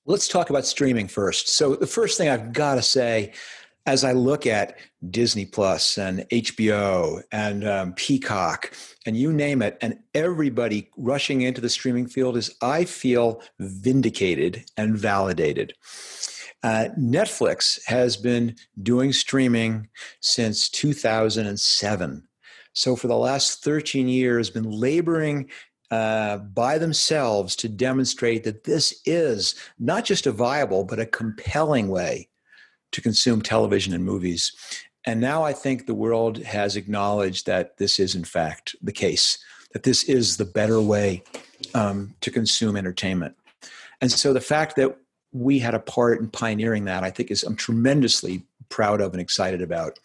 [0.05, 1.47] Let's talk about streaming first.
[1.47, 3.31] So, the first thing I've got to say,
[3.85, 4.77] as I look at
[5.09, 8.73] Disney Plus and HBO and um, Peacock
[9.05, 14.65] and you name it, and everybody rushing into the streaming field, is I feel vindicated
[14.77, 15.73] and validated.
[16.63, 19.89] Uh, Netflix has been doing streaming
[20.21, 22.27] since 2007.
[22.73, 25.49] So, for the last 13 years, been laboring
[25.91, 31.89] uh, by themselves to demonstrate that this is not just a viable, but a compelling
[31.89, 32.29] way
[32.93, 34.51] to consume television and movies.
[35.05, 39.37] And now I think the world has acknowledged that this is, in fact, the case,
[39.73, 41.23] that this is the better way
[41.75, 43.35] um, to consume entertainment.
[44.01, 44.97] And so the fact that
[45.33, 49.21] we had a part in pioneering that, I think, is I'm tremendously proud of and
[49.21, 49.99] excited about.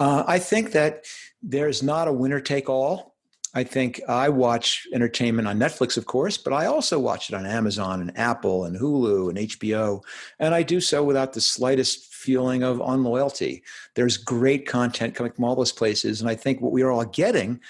[0.00, 1.04] Uh, I think that
[1.42, 3.14] there's not a winner take all.
[3.54, 7.46] I think I watch entertainment on Netflix, of course, but I also watch it on
[7.46, 10.02] Amazon and Apple and Hulu and HBO.
[10.38, 13.62] And I do so without the slightest feeling of unloyalty.
[13.94, 16.20] There's great content coming from all those places.
[16.20, 17.60] And I think what we are all getting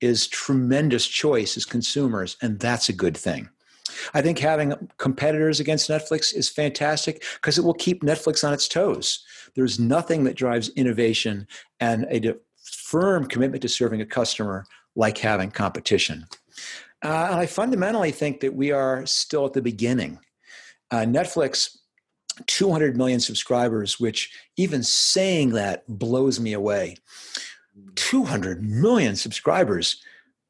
[0.00, 2.36] is tremendous choice as consumers.
[2.40, 3.48] And that's a good thing.
[4.12, 8.68] I think having competitors against Netflix is fantastic because it will keep Netflix on its
[8.68, 9.24] toes.
[9.54, 11.46] There's nothing that drives innovation
[11.80, 14.64] and a firm commitment to serving a customer
[14.96, 16.26] like having competition.
[17.02, 20.18] Uh, I fundamentally think that we are still at the beginning.
[20.90, 21.76] Uh, Netflix,
[22.46, 26.96] 200 million subscribers, which even saying that blows me away.
[27.96, 30.02] 200 million subscribers,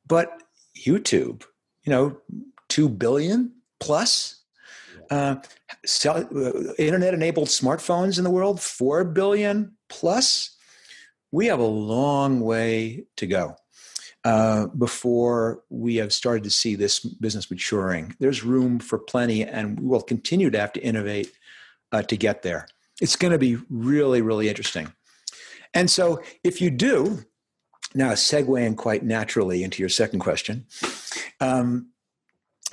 [0.06, 0.42] but
[0.76, 1.42] YouTube,
[1.84, 2.16] you know,
[2.74, 4.42] 2 billion plus.
[5.08, 5.36] Uh,
[6.04, 6.22] uh
[6.76, 10.56] internet enabled smartphones in the world, 4 billion plus.
[11.30, 13.54] We have a long way to go.
[14.24, 18.16] Uh, before we have started to see this business maturing.
[18.18, 21.30] There's room for plenty, and we will continue to have to innovate
[21.92, 22.66] uh, to get there.
[23.02, 24.90] It's going to be really, really interesting.
[25.74, 27.18] And so, if you do,
[27.94, 30.64] now segueing quite naturally into your second question.
[31.38, 31.90] Um,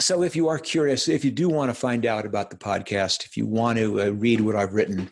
[0.01, 3.25] so, if you are curious, if you do want to find out about the podcast,
[3.25, 5.09] if you want to uh, read what I've written,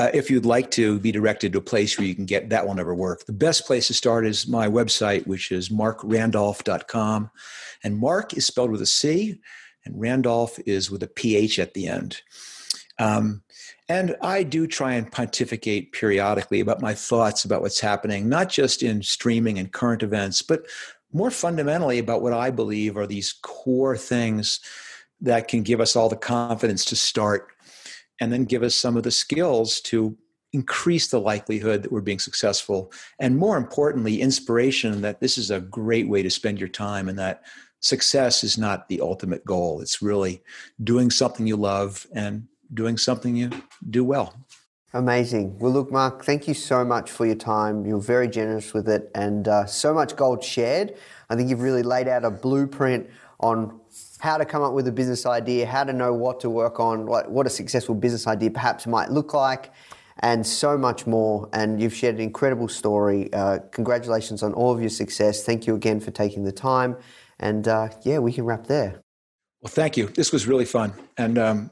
[0.00, 2.66] uh, if you'd like to be directed to a place where you can get that
[2.66, 7.30] will never work the best place to start is my website which is marcrandolph.com
[7.84, 9.38] and marc is spelled with a c
[9.84, 12.22] and randolph is with a ph at the end.
[12.98, 13.42] Um,
[13.90, 18.82] and i do try and pontificate periodically about my thoughts about what's happening not just
[18.82, 20.66] in streaming and current events but
[21.12, 24.60] more fundamentally about what i believe are these core things
[25.20, 27.48] that can give us all the confidence to start
[28.20, 30.16] and then give us some of the skills to
[30.52, 32.92] increase the likelihood that we're being successful.
[33.18, 37.18] And more importantly, inspiration that this is a great way to spend your time and
[37.18, 37.42] that
[37.80, 39.80] success is not the ultimate goal.
[39.80, 40.42] It's really
[40.82, 43.50] doing something you love and doing something you
[43.88, 44.34] do well.
[44.92, 45.56] Amazing.
[45.60, 47.86] Well, look, Marc, thank you so much for your time.
[47.86, 50.96] You're very generous with it and uh, so much gold shared.
[51.28, 53.80] I think you've really laid out a blueprint on
[54.18, 57.06] how to come up with a business idea, how to know what to work on,
[57.06, 59.72] what, what a successful business idea perhaps might look like,
[60.18, 61.48] and so much more.
[61.52, 63.32] And you've shared an incredible story.
[63.32, 65.44] Uh, congratulations on all of your success.
[65.44, 66.96] Thank you again for taking the time.
[67.38, 69.00] And uh, yeah, we can wrap there.
[69.62, 70.08] Well, thank you.
[70.08, 70.92] This was really fun.
[71.16, 71.70] And um,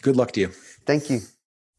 [0.00, 0.48] good luck to you.
[0.86, 1.20] Thank you.